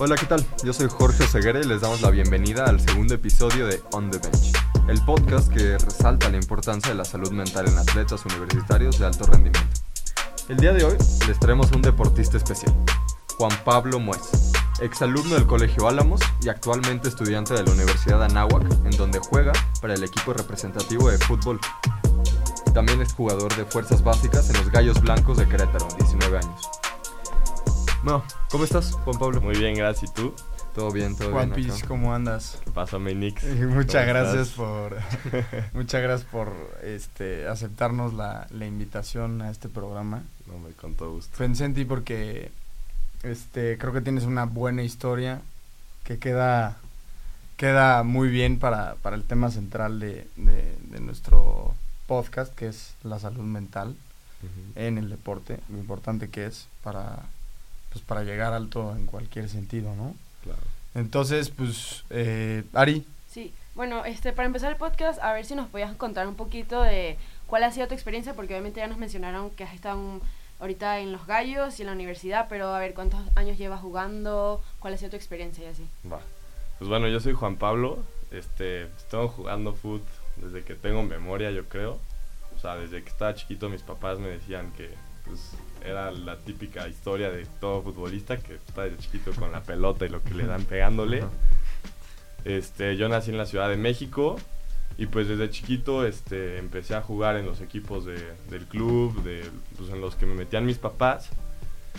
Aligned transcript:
Hola, 0.00 0.16
¿qué 0.16 0.26
tal? 0.26 0.44
Yo 0.64 0.72
soy 0.72 0.88
Jorge 0.88 1.22
Oseguera 1.22 1.60
y 1.60 1.64
les 1.64 1.80
damos 1.80 2.00
la 2.00 2.10
bienvenida 2.10 2.64
al 2.64 2.80
segundo 2.80 3.14
episodio 3.14 3.68
de 3.68 3.80
On 3.92 4.10
the 4.10 4.18
Bench, 4.18 4.52
el 4.88 5.00
podcast 5.04 5.48
que 5.48 5.78
resalta 5.78 6.28
la 6.30 6.36
importancia 6.36 6.90
de 6.90 6.96
la 6.96 7.04
salud 7.04 7.30
mental 7.30 7.68
en 7.68 7.78
atletas 7.78 8.26
universitarios 8.26 8.98
de 8.98 9.06
alto 9.06 9.24
rendimiento. 9.24 9.80
El 10.48 10.56
día 10.56 10.72
de 10.72 10.82
hoy 10.82 10.96
les 11.28 11.38
traemos 11.38 11.70
un 11.70 11.80
deportista 11.80 12.36
especial, 12.36 12.74
Juan 13.38 13.52
Pablo 13.64 14.00
Muez, 14.00 14.18
exalumno 14.80 15.36
del 15.36 15.46
Colegio 15.46 15.86
Álamos 15.86 16.20
y 16.42 16.48
actualmente 16.48 17.08
estudiante 17.08 17.54
de 17.54 17.62
la 17.62 17.70
Universidad 17.70 18.18
de 18.18 18.24
Anáhuac, 18.24 18.64
en 18.84 18.96
donde 18.96 19.20
juega 19.20 19.52
para 19.80 19.94
el 19.94 20.02
equipo 20.02 20.32
representativo 20.32 21.08
de 21.08 21.18
fútbol. 21.18 21.60
También 22.74 23.00
es 23.00 23.12
jugador 23.12 23.54
de 23.54 23.64
fuerzas 23.64 24.02
básicas 24.02 24.50
en 24.50 24.56
los 24.56 24.72
Gallos 24.72 25.00
Blancos 25.00 25.36
de 25.36 25.46
Querétaro, 25.46 25.86
19 26.00 26.38
años. 26.38 26.68
Bueno, 28.04 28.22
¿cómo 28.50 28.64
estás, 28.64 28.92
Juan 28.92 29.18
Pablo? 29.18 29.40
Muy 29.40 29.56
bien, 29.56 29.74
gracias. 29.74 30.10
¿Y 30.10 30.14
tú? 30.14 30.34
Todo 30.74 30.90
bien, 30.90 31.16
todo 31.16 31.30
Juan 31.30 31.52
bien. 31.52 31.66
Pis, 31.68 31.78
acá. 31.78 31.88
¿cómo 31.88 32.14
andas? 32.14 32.58
¿Qué 32.64 32.70
pasa, 32.70 32.98
mi 32.98 33.14
Nix? 33.14 33.42
Eh, 33.44 33.66
Muchas 33.66 34.02
¿Cómo 34.02 34.14
gracias 34.14 34.48
estás? 34.48 34.56
por 34.56 34.96
muchas 35.72 36.02
gracias 36.02 36.28
por 36.30 36.52
este 36.82 37.46
aceptarnos 37.48 38.12
la, 38.12 38.46
la 38.50 38.66
invitación 38.66 39.40
a 39.40 39.50
este 39.50 39.68
programa. 39.68 40.22
No, 40.46 40.58
me 40.58 40.70
con 40.74 40.94
todo 40.94 41.12
gusto. 41.12 41.34
Pensé 41.38 41.64
en 41.64 41.74
ti 41.74 41.84
porque 41.84 42.50
este 43.22 43.78
creo 43.78 43.92
que 43.92 44.00
tienes 44.02 44.24
una 44.24 44.44
buena 44.44 44.82
historia 44.82 45.40
que 46.02 46.18
queda 46.18 46.76
queda 47.56 48.02
muy 48.02 48.28
bien 48.28 48.58
para, 48.58 48.96
para 48.96 49.14
el 49.16 49.22
tema 49.24 49.50
central 49.50 50.00
de, 50.00 50.26
de- 50.36 50.76
de 50.90 51.00
nuestro 51.00 51.72
podcast, 52.06 52.52
que 52.54 52.66
es 52.68 52.94
la 53.02 53.18
salud 53.18 53.44
mental 53.44 53.96
en 54.74 54.98
el 54.98 55.08
deporte, 55.08 55.58
lo 55.70 55.78
importante 55.78 56.28
que 56.28 56.44
es 56.44 56.66
para 56.82 57.20
pues 57.94 58.04
para 58.04 58.24
llegar 58.24 58.52
alto 58.52 58.94
en 58.94 59.06
cualquier 59.06 59.48
sentido, 59.48 59.94
¿no? 59.96 60.14
Claro. 60.42 60.60
Entonces, 60.94 61.48
pues, 61.48 62.04
eh, 62.10 62.64
Ari, 62.74 63.06
Sí, 63.34 63.52
bueno, 63.74 64.04
este, 64.04 64.32
para 64.32 64.46
empezar 64.46 64.70
el 64.70 64.78
podcast, 64.78 65.18
a 65.20 65.32
ver 65.32 65.44
si 65.44 65.56
nos 65.56 65.68
podías 65.68 65.92
contar 65.96 66.28
un 66.28 66.36
poquito 66.36 66.82
de 66.82 67.16
cuál 67.48 67.64
ha 67.64 67.72
sido 67.72 67.88
tu 67.88 67.94
experiencia, 67.94 68.34
porque 68.34 68.54
obviamente 68.54 68.78
ya 68.78 68.86
nos 68.86 68.98
mencionaron 68.98 69.50
que 69.50 69.64
has 69.64 69.74
estado 69.74 70.20
ahorita 70.60 71.00
en 71.00 71.10
Los 71.10 71.26
Gallos 71.26 71.78
y 71.78 71.82
en 71.82 71.86
la 71.86 71.94
universidad, 71.94 72.46
pero 72.48 72.72
a 72.72 72.78
ver 72.78 72.94
cuántos 72.94 73.20
años 73.34 73.58
llevas 73.58 73.80
jugando, 73.80 74.62
cuál 74.78 74.94
ha 74.94 74.98
sido 74.98 75.10
tu 75.10 75.16
experiencia 75.16 75.64
y 75.64 75.68
así. 75.68 75.88
Va. 76.10 76.20
Pues 76.78 76.88
bueno, 76.88 77.08
yo 77.08 77.18
soy 77.18 77.32
Juan 77.32 77.56
Pablo. 77.56 78.04
Este, 78.30 78.84
estoy 78.84 79.28
jugando 79.28 79.74
fútbol 79.74 80.02
desde 80.36 80.62
que 80.62 80.76
tengo 80.76 81.02
memoria, 81.02 81.50
yo 81.50 81.68
creo. 81.68 81.98
O 82.56 82.60
sea, 82.60 82.76
desde 82.76 83.02
que 83.02 83.08
estaba 83.08 83.34
chiquito 83.34 83.68
mis 83.68 83.82
papás 83.82 84.20
me 84.20 84.28
decían 84.28 84.70
que 84.76 84.90
pues, 85.24 85.52
era 85.84 86.10
la 86.12 86.38
típica 86.38 86.88
historia 86.88 87.30
de 87.30 87.46
todo 87.60 87.82
futbolista 87.82 88.36
que 88.38 88.54
está 88.54 88.82
desde 88.84 88.98
chiquito 88.98 89.32
con 89.32 89.52
la 89.52 89.62
pelota 89.62 90.06
y 90.06 90.08
lo 90.08 90.22
que 90.22 90.34
le 90.34 90.46
dan 90.46 90.64
pegándole. 90.64 91.18
Ajá. 91.22 91.30
Este, 92.44 92.96
yo 92.96 93.08
nací 93.08 93.30
en 93.30 93.38
la 93.38 93.46
Ciudad 93.46 93.68
de 93.68 93.76
México 93.76 94.36
y 94.98 95.06
pues 95.06 95.28
desde 95.28 95.50
chiquito 95.50 96.06
este, 96.06 96.58
empecé 96.58 96.94
a 96.94 97.00
jugar 97.02 97.36
en 97.36 97.46
los 97.46 97.60
equipos 97.60 98.04
de- 98.04 98.32
del 98.50 98.66
club, 98.66 99.22
de, 99.24 99.42
pues, 99.76 99.90
en 99.90 100.00
los 100.00 100.14
que 100.14 100.26
me 100.26 100.34
metían 100.34 100.66
mis 100.66 100.78
papás. 100.78 101.30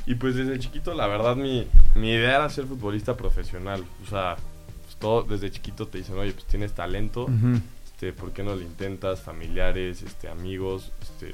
Y 0.06 0.16
pues 0.16 0.36
desde 0.36 0.60
chiquito 0.60 0.94
la 0.94 1.08
verdad 1.08 1.36
mi, 1.36 1.68
mi 1.96 2.12
idea 2.12 2.36
era 2.36 2.50
ser 2.50 2.66
futbolista 2.66 3.18
profesional. 3.18 3.84
O 4.06 4.10
sea, 4.10 4.36
pues, 4.84 4.96
todo 4.98 5.24
desde 5.24 5.50
chiquito 5.52 5.88
te 5.88 5.98
dicen, 5.98 6.18
oye, 6.18 6.32
pues 6.32 6.46
tienes 6.46 6.74
talento, 6.74 7.28
este, 7.86 8.14
¿por 8.14 8.32
qué 8.32 8.44
no 8.44 8.56
lo 8.56 8.62
intentas? 8.62 9.22
Familiares, 9.22 10.04
este, 10.04 10.28
amigos, 10.30 10.92
este, 11.02 11.32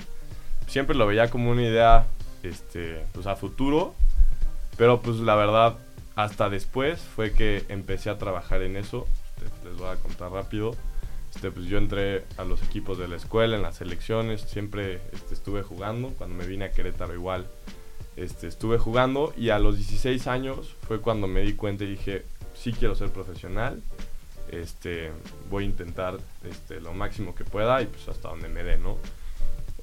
siempre 0.71 0.95
lo 0.95 1.05
veía 1.05 1.29
como 1.29 1.51
una 1.51 1.63
idea, 1.63 2.05
este, 2.43 3.03
pues 3.11 3.27
a 3.27 3.35
futuro, 3.35 3.93
pero 4.77 5.01
pues 5.01 5.17
la 5.17 5.35
verdad, 5.35 5.77
hasta 6.15 6.49
después 6.49 7.01
fue 7.01 7.33
que 7.33 7.65
empecé 7.67 8.09
a 8.09 8.17
trabajar 8.17 8.61
en 8.61 8.77
eso, 8.77 9.05
este, 9.43 9.69
les 9.69 9.77
voy 9.77 9.89
a 9.89 9.95
contar 9.97 10.31
rápido, 10.31 10.73
este, 11.35 11.51
pues 11.51 11.65
yo 11.65 11.77
entré 11.77 12.23
a 12.37 12.45
los 12.45 12.63
equipos 12.63 12.97
de 12.97 13.09
la 13.09 13.17
escuela, 13.17 13.57
en 13.57 13.63
las 13.63 13.75
selecciones, 13.75 14.41
siempre 14.43 15.01
este, 15.11 15.33
estuve 15.33 15.61
jugando, 15.61 16.09
cuando 16.17 16.37
me 16.37 16.45
vine 16.45 16.65
a 16.65 16.71
Querétaro 16.71 17.13
igual, 17.13 17.47
este, 18.15 18.47
estuve 18.47 18.77
jugando. 18.77 19.33
Y 19.35 19.49
a 19.49 19.59
los 19.59 19.75
16 19.77 20.27
años 20.27 20.73
fue 20.87 21.01
cuando 21.01 21.27
me 21.27 21.41
di 21.41 21.53
cuenta 21.53 21.83
y 21.83 21.87
dije, 21.87 22.23
sí 22.53 22.71
quiero 22.71 22.95
ser 22.95 23.09
profesional, 23.09 23.81
este, 24.49 25.11
voy 25.49 25.65
a 25.65 25.67
intentar 25.67 26.17
este, 26.49 26.79
lo 26.79 26.93
máximo 26.93 27.35
que 27.35 27.43
pueda 27.43 27.81
y 27.81 27.87
pues 27.87 28.07
hasta 28.07 28.29
donde 28.29 28.47
me 28.47 28.63
dé, 28.63 28.77
¿no? 28.77 28.97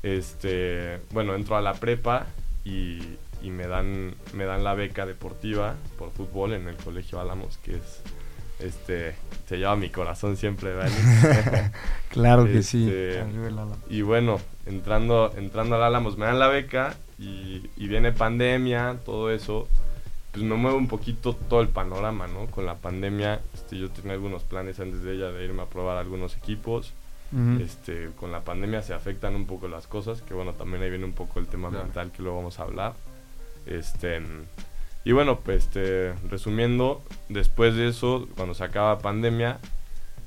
Este, 0.02 1.00
bueno, 1.10 1.34
entro 1.34 1.56
a 1.56 1.60
la 1.60 1.74
prepa 1.74 2.26
y, 2.64 2.98
y 3.42 3.50
me, 3.50 3.66
dan, 3.66 4.14
me 4.32 4.44
dan 4.44 4.64
la 4.64 4.74
beca 4.74 5.06
deportiva 5.06 5.74
por 5.98 6.10
fútbol 6.10 6.52
en 6.52 6.68
el 6.68 6.76
Colegio 6.76 7.20
Álamos, 7.20 7.58
que 7.58 7.76
es, 7.76 8.02
este, 8.60 9.14
se 9.48 9.56
lleva 9.56 9.76
mi 9.76 9.90
corazón 9.90 10.36
siempre, 10.36 10.74
¿vale? 10.74 10.90
Claro 12.10 12.46
que 12.46 12.62
sí. 12.62 12.88
Este. 12.88 13.24
Y 13.90 14.02
bueno, 14.02 14.40
entrando, 14.66 15.32
entrando 15.36 15.76
al 15.76 15.82
Álamos 15.82 16.16
me 16.16 16.26
dan 16.26 16.38
la 16.38 16.48
beca 16.48 16.96
y, 17.18 17.68
y 17.76 17.88
viene 17.88 18.12
pandemia, 18.12 18.98
todo 19.04 19.30
eso. 19.30 19.68
Pues 20.32 20.44
me 20.44 20.56
mueve 20.56 20.76
un 20.76 20.88
poquito 20.88 21.34
todo 21.34 21.60
el 21.62 21.68
panorama, 21.68 22.26
¿no? 22.26 22.46
Con 22.46 22.66
la 22.66 22.76
pandemia, 22.76 23.40
este, 23.54 23.78
yo 23.78 23.90
tenía 23.90 24.12
algunos 24.12 24.42
planes 24.42 24.78
antes 24.78 25.02
de 25.02 25.14
ella 25.14 25.30
de 25.30 25.44
irme 25.44 25.62
a 25.62 25.66
probar 25.66 25.96
algunos 25.96 26.36
equipos. 26.36 26.92
Este, 27.60 28.10
con 28.16 28.32
la 28.32 28.40
pandemia 28.40 28.80
se 28.82 28.94
afectan 28.94 29.34
un 29.34 29.46
poco 29.46 29.68
las 29.68 29.86
cosas, 29.86 30.22
que 30.22 30.32
bueno, 30.32 30.54
también 30.54 30.82
ahí 30.82 30.88
viene 30.90 31.04
un 31.04 31.12
poco 31.12 31.40
el 31.40 31.46
tema 31.46 31.68
Claro. 31.68 31.84
mental 31.84 32.10
que 32.10 32.22
luego 32.22 32.38
vamos 32.38 32.58
a 32.58 32.62
hablar. 32.62 32.94
Este, 33.66 34.20
y 35.04 35.12
bueno, 35.12 35.40
pues 35.40 35.64
este, 35.64 36.14
resumiendo, 36.30 37.02
después 37.28 37.74
de 37.74 37.88
eso, 37.88 38.28
cuando 38.36 38.54
se 38.54 38.64
acaba 38.64 38.98
pandemia, 39.00 39.58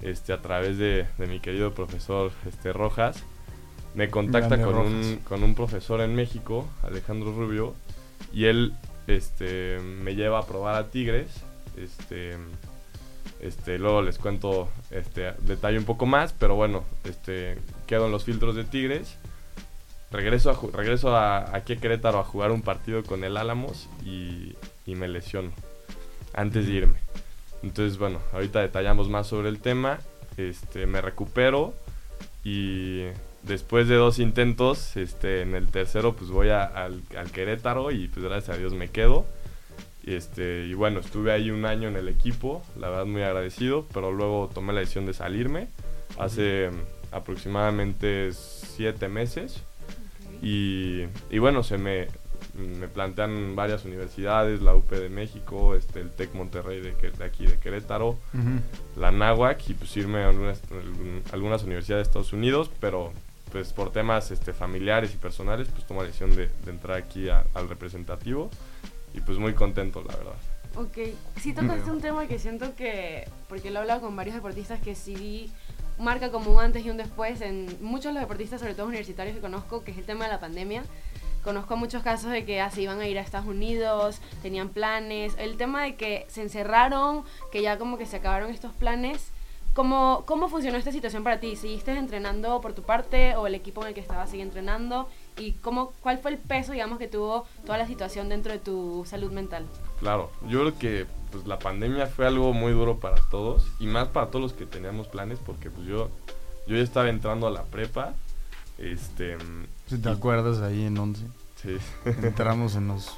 este, 0.01 0.31
a 0.33 0.41
través 0.41 0.77
de, 0.77 1.07
de 1.17 1.27
mi 1.27 1.39
querido 1.39 1.73
profesor 1.73 2.31
este, 2.47 2.71
Rojas, 2.71 3.23
me 3.95 4.09
contacta 4.09 4.61
con 4.61 4.75
un, 4.77 5.19
con 5.27 5.43
un 5.43 5.53
profesor 5.55 6.01
en 6.01 6.15
México, 6.15 6.67
Alejandro 6.83 7.31
Rubio, 7.33 7.73
y 8.31 8.45
él 8.45 8.73
este, 9.07 9.79
me 9.79 10.15
lleva 10.15 10.39
a 10.39 10.45
probar 10.45 10.75
a 10.75 10.89
Tigres. 10.89 11.29
Este, 11.77 12.37
este, 13.41 13.77
luego 13.79 14.01
les 14.01 14.17
cuento 14.17 14.69
este 14.91 15.33
detalle 15.41 15.77
un 15.77 15.85
poco 15.85 16.05
más, 16.05 16.33
pero 16.33 16.55
bueno, 16.55 16.83
este, 17.03 17.57
quedo 17.87 18.05
en 18.05 18.11
los 18.11 18.23
filtros 18.23 18.55
de 18.55 18.63
Tigres. 18.63 19.17
Regreso, 20.11 20.49
a, 20.51 20.77
regreso 20.77 21.15
a, 21.15 21.55
aquí 21.55 21.73
a 21.73 21.77
Querétaro 21.77 22.19
a 22.19 22.23
jugar 22.23 22.51
un 22.51 22.61
partido 22.61 23.01
con 23.03 23.23
el 23.23 23.37
Álamos 23.37 23.87
y, 24.05 24.55
y 24.85 24.95
me 24.95 25.07
lesiono 25.07 25.51
antes 26.33 26.65
de 26.67 26.73
irme. 26.73 26.99
Entonces, 27.63 27.97
bueno, 27.97 28.19
ahorita 28.33 28.59
detallamos 28.59 29.07
más 29.09 29.27
sobre 29.27 29.49
el 29.49 29.59
tema. 29.59 29.99
Este, 30.37 30.85
me 30.85 31.01
recupero 31.01 31.73
y 32.43 33.03
después 33.43 33.87
de 33.87 33.95
dos 33.95 34.19
intentos, 34.19 34.97
este, 34.97 35.41
en 35.41 35.55
el 35.55 35.67
tercero, 35.69 36.13
pues 36.13 36.29
voy 36.29 36.49
a- 36.49 36.63
al, 36.65 37.01
al 37.17 37.31
Querétaro 37.31 37.91
y 37.91 38.07
pues 38.07 38.25
gracias 38.25 38.55
a 38.55 38.59
Dios 38.59 38.73
me 38.73 38.89
quedo. 38.89 39.25
Y, 40.03 40.15
este, 40.15 40.65
y 40.65 40.73
bueno, 40.73 40.99
estuve 40.99 41.31
ahí 41.31 41.51
un 41.51 41.65
año 41.65 41.87
en 41.87 41.95
el 41.95 42.07
equipo, 42.07 42.63
la 42.79 42.89
verdad 42.89 43.05
muy 43.05 43.21
agradecido, 43.21 43.85
pero 43.93 44.11
luego 44.11 44.49
tomé 44.53 44.73
la 44.73 44.79
decisión 44.79 45.05
de 45.05 45.13
salirme 45.13 45.67
hace 46.17 46.69
aproximadamente 47.11 48.31
siete 48.33 49.07
meses. 49.07 49.61
Y, 50.41 51.03
y 51.29 51.37
bueno, 51.39 51.63
se 51.63 51.77
me, 51.77 52.07
me 52.57 52.87
plantean 52.87 53.55
varias 53.55 53.85
universidades, 53.85 54.61
la 54.61 54.73
UP 54.73 54.89
de 54.89 55.09
México, 55.09 55.75
este, 55.75 56.01
el 56.01 56.09
TEC 56.11 56.33
Monterrey 56.33 56.81
de, 56.81 56.93
de 56.93 57.23
aquí 57.23 57.45
de 57.45 57.59
Querétaro, 57.59 58.09
Ujú. 58.33 58.59
la 58.99 59.11
NAWAC 59.11 59.69
y 59.69 59.73
pues 59.75 59.95
irme 59.97 60.19
a 60.23 60.29
algunas, 60.29 60.61
algún- 60.71 61.21
algunas 61.31 61.63
universidades 61.63 62.07
de 62.07 62.09
Estados 62.09 62.33
Unidos, 62.33 62.71
pero 62.79 63.11
pues 63.51 63.73
por 63.73 63.91
temas 63.91 64.31
este, 64.31 64.53
familiares 64.53 65.13
y 65.13 65.17
personales 65.17 65.67
pues 65.67 65.85
tomo 65.85 66.01
la 66.01 66.07
decisión 66.07 66.33
de, 66.35 66.49
de 66.65 66.71
entrar 66.71 66.97
aquí 66.97 67.29
a- 67.29 67.45
al 67.53 67.67
representativo 67.69 68.49
y 69.13 69.21
pues 69.21 69.37
muy 69.37 69.53
contento 69.53 70.03
la 70.03 70.15
verdad. 70.15 70.35
Ok, 70.75 70.97
sí 71.41 71.53
tocaste 71.53 71.91
un 71.91 71.99
tema 71.99 72.27
que 72.27 72.39
siento 72.39 72.75
que, 72.75 73.27
porque 73.49 73.71
lo 73.71 73.77
he 73.77 73.81
hablado 73.81 74.01
con 74.01 74.15
varios 74.15 74.35
deportistas, 74.35 74.79
que 74.79 74.95
sí 74.95 75.51
marca 75.97 76.31
como 76.31 76.51
un 76.51 76.61
antes 76.61 76.85
y 76.85 76.89
un 76.89 76.97
después 76.97 77.41
en 77.41 77.67
muchos 77.81 78.05
de 78.05 78.13
los 78.13 78.21
deportistas, 78.21 78.61
sobre 78.61 78.73
todo 78.73 78.87
universitarios 78.87 79.35
que 79.35 79.41
conozco, 79.41 79.83
que 79.83 79.91
es 79.91 79.97
el 79.97 80.05
tema 80.05 80.25
de 80.25 80.31
la 80.31 80.39
pandemia. 80.39 80.83
Conozco 81.43 81.75
muchos 81.75 82.03
casos 82.03 82.31
de 82.31 82.45
que 82.45 82.61
así 82.61 82.83
iban 82.83 83.01
a 83.01 83.07
ir 83.07 83.17
a 83.17 83.21
Estados 83.21 83.47
Unidos, 83.47 84.21
tenían 84.41 84.69
planes. 84.69 85.33
El 85.37 85.57
tema 85.57 85.83
de 85.83 85.95
que 85.95 86.25
se 86.29 86.41
encerraron, 86.41 87.23
que 87.51 87.61
ya 87.61 87.77
como 87.77 87.97
que 87.97 88.05
se 88.05 88.17
acabaron 88.17 88.51
estos 88.51 88.73
planes. 88.73 89.31
¿Cómo, 89.73 90.23
¿Cómo 90.27 90.49
funcionó 90.49 90.77
esta 90.77 90.91
situación 90.91 91.23
para 91.23 91.39
ti? 91.39 91.55
¿Seguiste 91.55 91.91
entrenando 91.97 92.61
por 92.61 92.73
tu 92.73 92.83
parte 92.83 93.35
o 93.37 93.47
el 93.47 93.55
equipo 93.55 93.81
en 93.81 93.89
el 93.89 93.93
que 93.93 94.01
estabas 94.01 94.29
sigue 94.29 94.43
entrenando? 94.43 95.09
¿Y 95.41 95.53
cómo, 95.53 95.93
cuál 96.01 96.19
fue 96.19 96.31
el 96.31 96.37
peso, 96.37 96.71
digamos, 96.71 96.99
que 96.99 97.07
tuvo 97.07 97.45
toda 97.65 97.77
la 97.77 97.87
situación 97.87 98.29
dentro 98.29 98.51
de 98.51 98.59
tu 98.59 99.03
salud 99.07 99.31
mental? 99.31 99.65
Claro, 99.99 100.29
yo 100.47 100.59
creo 100.61 100.77
que 100.77 101.05
pues 101.31 101.47
la 101.47 101.57
pandemia 101.57 102.07
fue 102.07 102.27
algo 102.27 102.53
muy 102.53 102.73
duro 102.73 102.99
para 102.99 103.15
todos 103.31 103.65
y 103.79 103.87
más 103.87 104.09
para 104.09 104.27
todos 104.27 104.41
los 104.41 104.53
que 104.53 104.65
teníamos 104.65 105.07
planes 105.07 105.39
porque 105.43 105.69
pues 105.71 105.87
yo 105.87 106.09
yo 106.67 106.75
ya 106.75 106.83
estaba 106.83 107.09
entrando 107.09 107.47
a 107.47 107.51
la 107.51 107.63
prepa. 107.63 108.13
Este, 108.77 109.37
Si 109.87 109.97
te 109.97 110.09
acuerdas 110.09 110.61
ahí 110.61 110.85
en 110.85 110.97
11, 110.97 111.25
sí. 111.61 111.77
entramos 112.05 112.75
en 112.75 112.87
los 112.87 113.17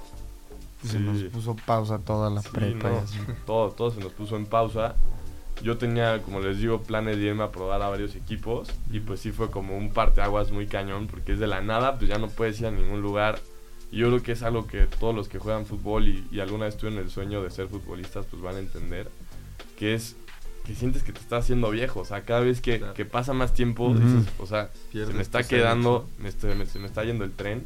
Se 0.87 0.99
nos 0.99 1.23
puso 1.23 1.55
pausa 1.65 1.99
toda 1.99 2.29
la 2.29 2.41
prepa. 2.41 2.89
Todo, 3.45 3.71
todo 3.71 3.91
se 3.91 3.99
nos 3.99 4.11
puso 4.13 4.35
en 4.35 4.45
pausa. 4.45 4.95
Yo 5.63 5.77
tenía, 5.77 6.21
como 6.21 6.41
les 6.41 6.59
digo, 6.59 6.83
planes 6.83 7.17
de 7.17 7.23
irme 7.23 7.43
a 7.43 7.51
probar 7.51 7.81
a 7.81 7.87
varios 7.87 8.15
equipos 8.15 8.69
y 8.91 8.99
pues 8.99 9.21
sí 9.21 9.31
fue 9.31 9.49
como 9.49 9.77
un 9.77 9.93
parteaguas 9.93 10.51
muy 10.51 10.67
cañón 10.67 11.07
porque 11.07 11.31
es 11.31 11.39
de 11.39 11.47
la 11.47 11.61
nada, 11.61 11.97
pues 11.97 12.09
ya 12.09 12.17
no 12.17 12.27
puedes 12.27 12.59
ir 12.59 12.67
a 12.67 12.71
ningún 12.71 13.01
lugar. 13.01 13.39
Y 13.89 13.97
yo 13.97 14.07
creo 14.07 14.21
que 14.21 14.33
es 14.33 14.43
algo 14.43 14.67
que 14.67 14.87
todos 14.87 15.15
los 15.15 15.29
que 15.29 15.39
juegan 15.39 15.65
fútbol 15.65 16.09
y, 16.09 16.39
alguna 16.41 16.65
vez 16.65 16.75
tuvieron 16.75 17.01
el 17.01 17.09
sueño 17.09 17.41
de 17.41 17.49
ser 17.49 17.67
futbolistas 17.69 18.25
pues 18.25 18.41
van 18.41 18.57
a 18.57 18.59
entender, 18.59 19.09
que 19.77 19.93
es 19.93 20.17
que 20.65 20.75
sientes 20.75 21.03
que 21.03 21.13
te 21.13 21.19
estás 21.19 21.43
haciendo 21.43 21.69
viejo, 21.71 22.01
o 22.01 22.05
sea, 22.05 22.23
cada 22.23 22.41
vez 22.41 22.59
que, 22.59 22.83
que 22.93 23.05
pasa 23.05 23.33
más 23.33 23.53
tiempo, 23.53 23.93
dices, 23.93 24.31
o 24.39 24.45
sea, 24.45 24.69
se 24.91 25.05
me 25.07 25.21
está 25.21 25.43
quedando, 25.43 26.09
me, 26.19 26.31
se 26.31 26.79
me 26.79 26.87
está 26.87 27.03
yendo 27.03 27.23
el 27.23 27.31
tren. 27.31 27.65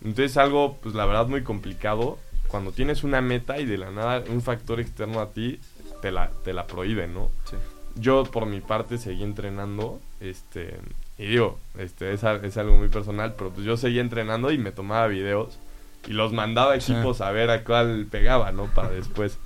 Entonces 0.00 0.32
es 0.32 0.36
algo, 0.36 0.78
pues 0.82 0.94
la 0.94 1.06
verdad, 1.06 1.26
muy 1.26 1.42
complicado. 1.42 2.18
Cuando 2.48 2.72
tienes 2.72 3.02
una 3.02 3.20
meta 3.20 3.58
y 3.58 3.66
de 3.66 3.78
la 3.78 3.90
nada 3.90 4.22
un 4.28 4.42
factor 4.42 4.78
externo 4.78 5.20
a 5.20 5.30
ti 5.30 5.58
te 6.04 6.12
la, 6.12 6.28
te 6.44 6.52
la 6.52 6.66
prohíbe, 6.66 7.08
¿no? 7.08 7.30
Sí. 7.44 7.56
Yo 7.94 8.24
por 8.24 8.44
mi 8.44 8.60
parte 8.60 8.98
seguí 8.98 9.22
entrenando, 9.22 10.02
este, 10.20 10.78
y 11.16 11.28
digo, 11.28 11.58
este, 11.78 12.12
es, 12.12 12.22
es 12.22 12.56
algo 12.58 12.76
muy 12.76 12.90
personal, 12.90 13.34
pero 13.38 13.48
pues 13.48 13.64
yo 13.64 13.78
seguí 13.78 14.00
entrenando 14.00 14.52
y 14.52 14.58
me 14.58 14.70
tomaba 14.70 15.06
videos 15.06 15.58
y 16.06 16.12
los 16.12 16.34
mandaba 16.34 16.72
a 16.72 16.76
equipos 16.76 17.22
a 17.22 17.30
ver 17.30 17.48
a 17.48 17.64
cuál 17.64 18.06
pegaba, 18.10 18.52
¿no? 18.52 18.66
Para 18.66 18.90
después. 18.90 19.38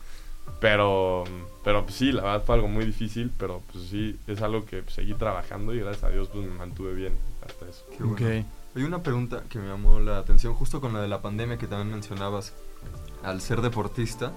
Pero, 0.59 1.23
pero 1.63 1.85
pues 1.85 1.95
sí, 1.95 2.11
la 2.11 2.23
verdad 2.23 2.43
fue 2.45 2.57
algo 2.57 2.67
muy 2.67 2.85
difícil, 2.85 3.31
pero 3.39 3.63
pues 3.71 3.85
sí, 3.85 4.19
es 4.27 4.43
algo 4.43 4.65
que 4.65 4.83
seguí 4.89 5.15
trabajando 5.15 5.73
y 5.73 5.79
gracias 5.79 6.03
a 6.03 6.11
Dios 6.11 6.27
pues 6.27 6.45
me 6.45 6.55
mantuve 6.55 6.93
bien 6.93 7.13
hasta 7.47 7.69
eso. 7.69 7.87
Qué 8.17 8.45
Hay 8.75 8.83
una 8.83 9.05
pregunta 9.05 9.45
que 9.49 9.61
me 9.61 9.69
llamó 9.69 10.01
la 10.01 10.19
atención 10.19 10.55
justo 10.55 10.81
con 10.81 10.93
la 10.93 11.01
de 11.01 11.07
la 11.07 11.23
pandemia 11.23 11.57
que 11.57 11.69
también 11.69 11.93
mencionabas. 11.93 12.53
Al 13.23 13.41
ser 13.41 13.61
deportista 13.61 14.33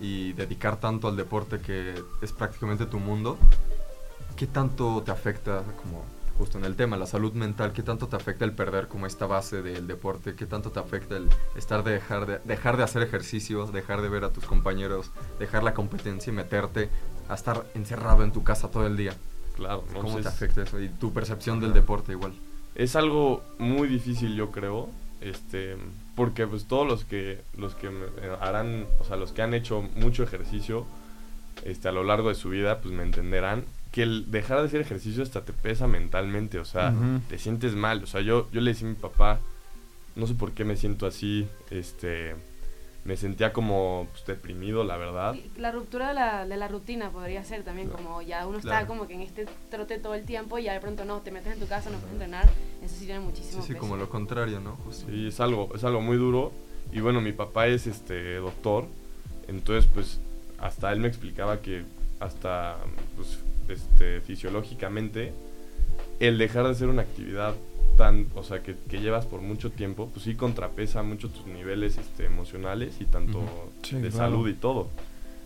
y 0.00 0.32
dedicar 0.32 0.78
tanto 0.80 1.08
al 1.08 1.16
deporte 1.16 1.60
que 1.60 1.94
es 2.22 2.32
prácticamente 2.32 2.86
tu 2.86 2.98
mundo, 2.98 3.38
¿qué 4.36 4.46
tanto 4.46 5.02
te 5.02 5.10
afecta 5.10 5.62
como 5.82 6.04
justo 6.40 6.56
en 6.56 6.64
el 6.64 6.74
tema, 6.74 6.96
la 6.96 7.04
salud 7.04 7.34
mental, 7.34 7.74
¿qué 7.74 7.82
tanto 7.82 8.08
te 8.08 8.16
afecta 8.16 8.46
el 8.46 8.52
perder 8.52 8.88
como 8.88 9.06
esta 9.06 9.26
base 9.26 9.60
del 9.60 9.86
deporte? 9.86 10.34
¿Qué 10.34 10.46
tanto 10.46 10.70
te 10.70 10.80
afecta 10.80 11.18
el 11.18 11.28
estar 11.54 11.84
de 11.84 11.92
dejar 11.92 12.24
de, 12.24 12.38
dejar 12.46 12.78
de 12.78 12.82
hacer 12.82 13.02
ejercicios, 13.02 13.74
dejar 13.74 14.00
de 14.00 14.08
ver 14.08 14.24
a 14.24 14.32
tus 14.32 14.46
compañeros, 14.46 15.10
dejar 15.38 15.62
la 15.62 15.74
competencia 15.74 16.32
y 16.32 16.34
meterte 16.34 16.88
a 17.28 17.34
estar 17.34 17.66
encerrado 17.74 18.24
en 18.24 18.32
tu 18.32 18.42
casa 18.42 18.70
todo 18.70 18.86
el 18.86 18.96
día? 18.96 19.12
Claro, 19.54 19.84
¿Cómo 19.92 20.18
te 20.18 20.28
afecta 20.28 20.62
eso? 20.62 20.80
Y 20.80 20.88
tu 20.88 21.12
percepción 21.12 21.60
del 21.60 21.74
deporte 21.74 22.12
igual. 22.12 22.32
Es 22.74 22.96
algo 22.96 23.42
muy 23.58 23.86
difícil, 23.88 24.34
yo 24.34 24.50
creo, 24.50 24.88
este, 25.20 25.76
porque 26.16 26.46
pues 26.46 26.66
todos 26.66 26.86
los 26.86 27.04
que 27.04 27.40
los 27.56 27.74
que 27.74 27.90
harán, 28.40 28.86
o 28.98 29.04
sea, 29.04 29.16
los 29.16 29.32
que 29.32 29.42
han 29.42 29.54
hecho 29.54 29.82
mucho 29.96 30.22
ejercicio 30.22 30.86
este 31.64 31.88
a 31.88 31.92
lo 31.92 32.04
largo 32.04 32.28
de 32.28 32.34
su 32.34 32.50
vida, 32.50 32.80
pues 32.80 32.94
me 32.94 33.02
entenderán 33.02 33.64
que 33.92 34.02
el 34.02 34.30
dejar 34.30 34.60
de 34.60 34.66
hacer 34.66 34.80
ejercicio 34.80 35.22
hasta 35.22 35.44
te 35.44 35.52
pesa 35.52 35.86
mentalmente, 35.86 36.58
o 36.58 36.64
sea, 36.64 36.94
te 37.28 37.38
sientes 37.38 37.74
mal. 37.74 38.02
O 38.04 38.06
sea, 38.06 38.20
yo, 38.20 38.48
yo 38.52 38.60
le 38.60 38.70
decía 38.70 38.86
a 38.86 38.90
mi 38.90 38.96
papá, 38.96 39.40
no 40.14 40.26
sé 40.26 40.34
por 40.34 40.52
qué 40.52 40.64
me 40.64 40.76
siento 40.76 41.06
así, 41.06 41.48
este, 41.70 42.36
me 43.04 43.16
sentía 43.16 43.52
como 43.52 44.06
pues, 44.12 44.24
deprimido, 44.26 44.84
la 44.84 44.96
verdad. 44.96 45.34
La 45.56 45.72
ruptura 45.72 46.08
de 46.08 46.14
la, 46.14 46.46
de 46.46 46.56
la 46.56 46.68
rutina 46.68 47.10
podría 47.10 47.42
ser 47.44 47.64
también, 47.64 47.88
como 47.88 48.22
ya 48.22 48.46
uno 48.46 48.58
está 48.58 48.86
como 48.86 49.08
que 49.08 49.14
en 49.14 49.22
este 49.22 49.46
trote 49.70 49.98
todo 49.98 50.14
el 50.14 50.24
tiempo 50.24 50.58
y 50.58 50.64
ya 50.64 50.72
de 50.72 50.80
pronto 50.80 51.04
no, 51.04 51.18
te 51.20 51.32
metes 51.32 51.54
en 51.54 51.60
tu 51.60 51.66
casa, 51.66 51.90
no 51.90 51.98
puedes 51.98 52.12
entrenar, 52.12 52.48
eso 52.82 52.94
sí 52.98 53.04
tiene 53.04 53.20
muchísimo 53.20 53.62
Sí, 53.62 53.72
sí, 53.72 53.78
como 53.78 53.96
lo 53.96 54.08
contrario, 54.08 54.60
¿no? 54.60 54.78
Sí, 54.90 55.28
es 55.28 55.40
algo, 55.40 55.70
es 55.74 55.84
algo 55.84 56.00
muy 56.00 56.16
duro. 56.16 56.52
Y 56.92 57.00
bueno, 57.00 57.20
mi 57.20 57.32
papá 57.32 57.68
es 57.68 57.86
este 57.86 58.36
doctor, 58.36 58.86
entonces 59.46 59.88
pues 59.92 60.20
hasta 60.58 60.92
él 60.92 61.00
me 61.00 61.08
explicaba 61.08 61.60
que 61.60 61.84
hasta 62.18 62.76
pues, 63.16 63.38
este, 63.68 64.20
fisiológicamente, 64.20 65.32
el 66.18 66.38
dejar 66.38 66.64
de 66.64 66.70
hacer 66.70 66.88
una 66.88 67.02
actividad 67.02 67.54
tan, 67.96 68.26
o 68.34 68.42
sea, 68.42 68.62
que, 68.62 68.76
llevas 68.90 69.26
por 69.26 69.40
mucho 69.40 69.70
tiempo, 69.70 70.08
pues 70.12 70.24
sí 70.24 70.34
contrapesa 70.34 71.02
mucho 71.02 71.28
tus 71.28 71.46
niveles 71.46 71.98
este, 71.98 72.26
emocionales 72.26 73.00
y 73.00 73.04
tanto 73.04 73.42
de 73.90 74.10
salud 74.10 74.48
y 74.48 74.54
todo. 74.54 74.88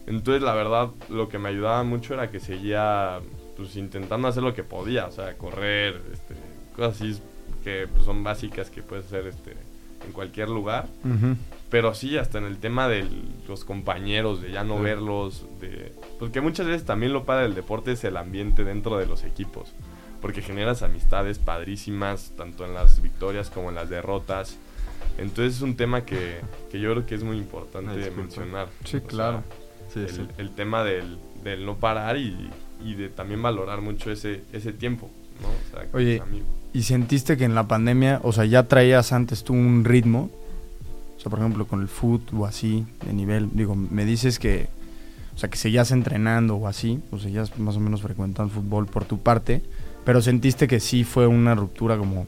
Entonces, 0.07 0.43
la 0.43 0.55
verdad, 0.55 0.91
lo 1.09 1.29
que 1.29 1.39
me 1.39 1.49
ayudaba 1.49 1.83
mucho 1.83 2.15
era 2.15 2.31
que 2.31 2.41
seguía, 2.41 3.21
pues, 3.57 3.77
intentando 3.77 4.29
hacer 4.29 4.43
lo 4.43 4.55
que 4.55 4.63
podía, 4.63 5.07
o 5.07 5.13
sea, 5.13 5.37
correr, 5.39 6.01
este, 6.13 6.35
cosas 6.75 6.97
así 6.97 7.21
que 7.63 7.89
pues, 7.93 8.05
son 8.05 8.23
básicas 8.23 8.71
que 8.71 8.83
puedes 8.83 9.07
hacer, 9.07 9.27
este, 9.27 9.53
en 10.05 10.13
cualquier 10.13 10.49
lugar. 10.49 10.87
Pero 11.71 11.95
sí, 11.95 12.17
hasta 12.19 12.39
en 12.39 12.45
el 12.45 12.59
tema 12.59 12.89
de 12.89 13.07
los 13.49 13.65
compañeros, 13.65 14.43
de 14.43 14.53
ya 14.53 14.63
no 14.63 14.79
verlos, 14.81 15.45
de 15.61 15.93
porque 16.19 16.41
muchas 16.41 16.67
veces 16.67 16.85
también 16.85 17.13
lo 17.13 17.25
padre 17.25 17.45
del 17.45 17.55
deporte 17.55 17.93
es 17.93 18.05
el 18.05 18.17
ambiente 18.17 18.65
dentro 18.65 18.97
de 18.99 19.07
los 19.07 19.25
equipos. 19.25 19.73
Porque 20.21 20.41
generas 20.41 20.83
amistades 20.83 21.39
padrísimas, 21.39 22.33
tanto 22.37 22.65
en 22.65 22.75
las 22.75 23.03
victorias 23.03 23.51
como 23.51 23.69
en 23.71 23.75
las 23.75 23.91
derrotas. 23.91 24.57
Entonces 25.19 25.57
es 25.57 25.63
un 25.63 25.77
tema 25.77 26.05
que, 26.07 26.41
que 26.71 26.81
yo 26.81 26.93
creo 26.93 27.07
que 27.07 27.15
es 27.15 27.25
muy 27.25 27.37
importante 27.37 28.11
mencionar. 28.11 28.69
Sí, 28.85 29.01
claro. 29.01 29.43
el, 30.39 30.51
tema 30.55 30.83
del, 30.83 31.19
del, 31.43 31.67
no 31.67 31.77
parar 31.77 32.17
y, 32.17 32.51
y, 32.83 32.95
de 32.95 33.11
también 33.11 33.43
valorar 33.43 33.81
mucho 33.81 34.11
ese, 34.11 34.43
ese 34.53 34.73
tiempo. 34.73 35.11
¿no? 35.43 35.89
Oye, 35.93 36.23
¿y 36.75 36.83
sentiste 36.83 37.39
que 37.39 37.45
en 37.45 37.55
la 37.55 37.67
pandemia, 37.67 38.21
o 38.23 38.33
sea, 38.33 38.45
ya 38.45 38.65
traías 38.65 39.13
antes 39.13 39.45
tú 39.45 39.55
un 39.55 39.85
ritmo? 39.85 40.31
por 41.31 41.39
ejemplo, 41.39 41.67
con 41.67 41.81
el 41.81 41.89
foot 41.89 42.33
o 42.35 42.47
así, 42.47 42.87
de 43.05 43.13
nivel. 43.13 43.51
Digo, 43.53 43.75
me 43.75 44.05
dices 44.05 44.39
que, 44.39 44.69
o 45.35 45.39
sea, 45.39 45.49
que 45.49 45.57
seguías 45.57 45.91
entrenando 45.91 46.57
o 46.57 46.69
así, 46.69 47.01
o 47.11 47.19
seguías 47.19 47.59
más 47.59 47.77
o 47.77 47.81
menos 47.81 48.03
frecuentando 48.03 48.53
fútbol 48.53 48.87
por 48.87 49.05
tu 49.05 49.19
parte, 49.19 49.63
pero 50.05 50.21
sentiste 50.21 50.69
que 50.69 50.81
sí 50.81 51.05
fue 51.05 51.27
una 51.27 51.55
ruptura 51.55 51.97
como, 51.97 52.27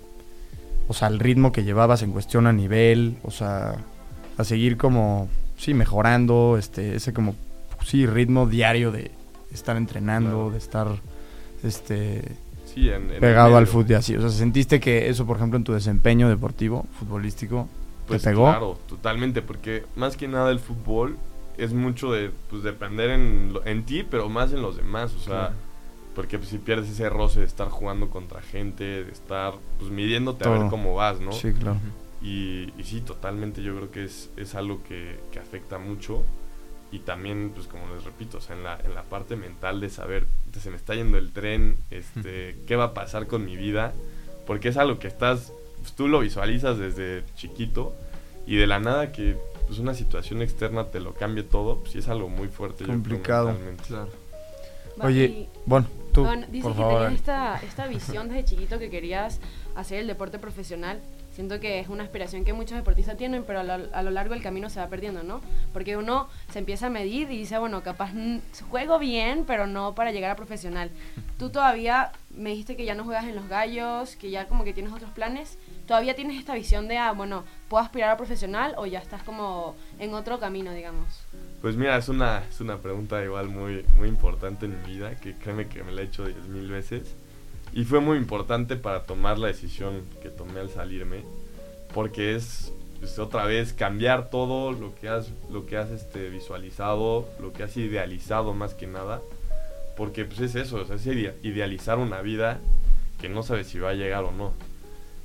o 0.89 0.95
sea, 0.95 1.09
el 1.09 1.19
ritmo 1.19 1.53
que 1.53 1.65
llevabas 1.65 2.03
en 2.03 2.13
cuestión 2.13 2.47
a 2.47 2.53
nivel, 2.53 3.19
o 3.23 3.31
sea, 3.31 3.77
a 4.39 4.45
seguir 4.45 4.77
como, 4.77 5.29
sí, 5.57 5.75
mejorando, 5.75 6.57
este, 6.59 6.97
ese 6.97 7.13
como, 7.13 7.35
sí, 7.85 8.07
ritmo 8.07 8.47
diario 8.47 8.93
de 8.93 9.11
estar 9.53 9.77
entrenando, 9.77 10.51
de 10.51 10.59
estar, 10.59 10.89
este... 11.63 12.23
pegado 13.21 13.57
al 13.57 13.67
fútbol 13.67 13.91
y 13.93 13.95
así. 13.95 14.17
O 14.17 14.21
sea, 14.21 14.31
¿sentiste 14.31 14.81
que 14.81 15.09
eso, 15.09 15.27
por 15.27 15.37
ejemplo, 15.37 15.57
en 15.57 15.65
tu 15.65 15.73
desempeño 15.73 16.29
deportivo, 16.29 16.87
futbolístico, 16.99 17.69
pues 18.07 18.23
Claro, 18.23 18.79
totalmente, 18.89 19.43
porque 19.43 19.85
más 19.97 20.17
que 20.17 20.29
nada 20.29 20.51
el 20.51 20.61
fútbol 20.61 21.17
es 21.59 21.73
mucho 21.73 22.13
de 22.13 22.31
pues, 22.51 22.63
depender 22.63 23.11
en, 23.11 23.55
en 23.65 23.85
ti, 23.85 24.05
pero 24.09 24.29
más 24.29 24.53
en 24.53 24.63
los 24.63 24.77
demás, 24.77 25.15
o 25.15 25.19
sea, 25.19 25.53
porque 26.15 26.39
pues, 26.39 26.51
si 26.51 26.59
pierdes 26.59 26.89
ese 26.89 27.09
roce 27.09 27.41
de 27.41 27.47
estar 27.47 27.69
jugando 27.69 28.09
contra 28.09 28.41
gente, 28.43 29.05
de 29.05 29.13
estar 29.13 29.55
pues 29.79 29.91
midiéndote 29.91 30.47
a 30.47 30.51
ver 30.51 30.69
cómo 30.71 30.95
vas, 30.95 31.21
¿no? 31.21 31.33
Sí, 31.33 31.53
claro. 31.53 31.79
Y, 32.23 32.73
y 32.79 32.85
sí, 32.85 33.01
totalmente 33.01 33.63
yo 33.63 33.77
creo 33.77 33.91
que 33.91 34.05
es, 34.05 34.31
es 34.37 34.55
algo 34.55 34.83
que, 34.83 35.19
que, 35.31 35.39
afecta 35.39 35.79
mucho 35.79 36.23
y 36.93 37.01
también, 37.01 37.53
pues 37.55 37.67
como 37.67 37.93
les 37.95 38.05
repito, 38.05 38.39
o 38.39 38.41
sea, 38.41 38.57
en 38.57 38.63
la, 38.63 38.79
en 38.85 38.95
la 38.95 39.03
parte 39.03 39.37
mental 39.37 39.81
de 39.81 39.91
saber, 39.91 40.27
se 40.59 40.71
me 40.71 40.77
está 40.77 40.95
yendo 40.95 41.19
el 41.19 41.33
tren, 41.33 41.77
este, 41.91 42.57
qué 42.67 42.77
va 42.77 42.85
a 42.85 42.95
pasar 42.95 43.27
con 43.27 43.45
mi 43.45 43.57
vida, 43.57 43.93
porque 44.47 44.69
es 44.69 44.77
algo 44.77 44.99
que 44.99 45.09
estás 45.09 45.53
pues, 45.87 45.95
tú 45.95 46.09
lo 46.09 46.19
visualizas 46.19 46.79
desde 46.79 47.23
chiquito 47.37 47.95
y 48.45 48.57
de 48.57 48.67
la 48.67 48.81
nada 48.81 49.13
que 49.13 49.37
pues 49.69 49.79
una 49.79 49.95
situación 49.95 50.43
externa 50.43 50.87
te 50.91 50.99
lo 50.99 51.15
cambie 51.15 51.45
todo, 51.45 51.79
pues 51.79 51.93
sí 51.93 51.99
es 51.99 52.09
algo 52.09 52.29
muy 52.29 52.49
fuerte. 52.49 52.85
Complicado. 52.85 53.57
claro. 53.87 54.09
Oye, 55.01 55.49
bueno, 55.65 55.87
tú, 56.13 56.27
dices 56.51 56.73
que 56.73 56.83
tenías 56.83 57.13
esta, 57.13 57.59
esta 57.59 57.87
visión 57.87 58.29
desde 58.29 58.45
chiquito 58.45 58.79
que 58.81 58.91
querías 58.91 59.41
hacer 59.77 60.01
el 60.01 60.07
deporte 60.09 60.41
profesional. 60.41 61.01
Siento 61.37 61.61
que 61.61 61.81
es 61.81 61.89
una 61.91 62.03
aspiración 62.03 62.47
que 62.47 62.55
muchos 62.55 62.79
deportistas 62.79 63.19
tienen, 63.19 63.45
pero 63.45 63.61
a 63.61 64.03
lo, 64.03 64.11
largo 64.11 64.33
del 64.33 64.43
camino 64.43 64.71
se 64.71 64.81
va 64.81 64.89
perdiendo, 64.89 65.23
¿no? 65.23 65.43
Porque 65.75 65.99
uno 65.99 66.31
se 66.51 66.61
empieza 66.61 66.87
a 66.87 66.89
medir 66.89 67.31
y 67.31 67.37
dice, 67.37 67.59
bueno, 67.59 67.83
capaz 67.83 68.11
juego 68.71 68.99
bien, 68.99 69.45
pero 69.47 69.67
no 69.67 69.95
para 69.95 70.13
llegar 70.13 70.31
a 70.31 70.37
profesional. 70.37 70.91
Tú 71.39 71.51
todavía 71.51 72.11
me 72.31 72.49
dijiste 72.49 72.75
que 72.75 72.87
ya 72.87 72.95
no 72.95 73.05
juegas 73.05 73.27
en 73.27 73.37
los 73.37 73.49
gallos, 73.49 74.17
que 74.17 74.31
ya 74.31 74.49
como 74.49 74.65
que 74.65 74.73
tienes 74.73 74.95
otros 74.95 75.11
planes. 75.11 75.59
¿Todavía 75.87 76.17
tienes 76.17 76.39
esta 76.39 76.55
visión 76.55 76.89
de, 76.89 76.97
ah, 76.97 77.13
bueno, 77.13 77.45
puedo 77.69 77.85
aspirar 77.85 78.09
a 78.09 78.17
profesional 78.17 78.75
o 78.79 78.87
ya 78.87 79.01
estás 79.01 79.23
como 79.23 79.77
en 79.99 80.15
otro 80.15 80.41
camino, 80.41 80.73
digamos? 80.73 81.21
Pues 81.61 81.77
mira, 81.77 81.99
es 81.99 82.09
una, 82.09 82.45
es 82.49 82.63
una 82.63 82.79
pregunta 82.79 83.23
igual 83.23 83.51
muy, 83.51 83.85
muy 83.99 84.09
importante 84.09 84.65
en 84.65 84.81
mi 84.81 84.95
vida, 84.95 85.15
que 85.17 85.35
créeme 85.35 85.69
que 85.69 85.85
me 85.85 85.93
la 85.93 86.01
he 86.01 86.05
hecho 86.05 86.25
diez 86.25 86.49
mil 86.49 86.71
veces. 86.71 87.15
Y 87.77 87.85
fue 87.85 88.01
muy 88.01 88.17
importante 88.17 88.77
para 88.77 89.03
tomar 89.03 89.39
la 89.39 89.49
decisión 89.49 90.01
que 90.23 90.31
tomé 90.31 90.61
al 90.61 90.71
salirme, 90.71 91.21
porque 91.93 92.35
es 92.35 92.73
pues, 93.01 93.19
otra 93.19 93.45
vez 93.45 93.75
cambiar 93.75 94.31
todo 94.31 94.73
lo 94.73 94.95
que 94.95 95.11
has, 95.11 95.31
lo 95.51 95.67
que 95.67 95.77
has 95.77 95.91
este, 95.91 96.31
visualizado, 96.31 97.29
lo 97.39 97.53
que 97.53 97.65
has 97.65 97.77
idealizado 97.77 98.55
más 98.55 98.73
que 98.73 98.87
nada, 98.87 99.21
porque 99.95 100.25
pues 100.25 100.41
es 100.41 100.55
eso, 100.55 100.81
es 100.91 101.07
idealizar 101.43 101.99
una 101.99 102.23
vida 102.23 102.61
que 103.21 103.29
no 103.29 103.43
sabes 103.43 103.67
si 103.67 103.79
va 103.79 103.91
a 103.91 103.95
llegar 103.95 104.25
o 104.25 104.33
no. 104.33 104.55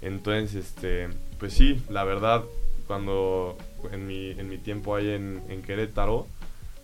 Entonces, 0.01 0.55
este, 0.55 1.07
pues 1.39 1.53
sí, 1.53 1.81
la 1.89 2.03
verdad, 2.03 2.43
cuando 2.85 3.57
en 3.93 4.05
mi, 4.05 4.31
en 4.31 4.49
mi 4.49 4.57
tiempo 4.57 4.97
ahí 4.97 5.09
en, 5.09 5.41
en 5.47 5.61
Querétaro, 5.61 6.27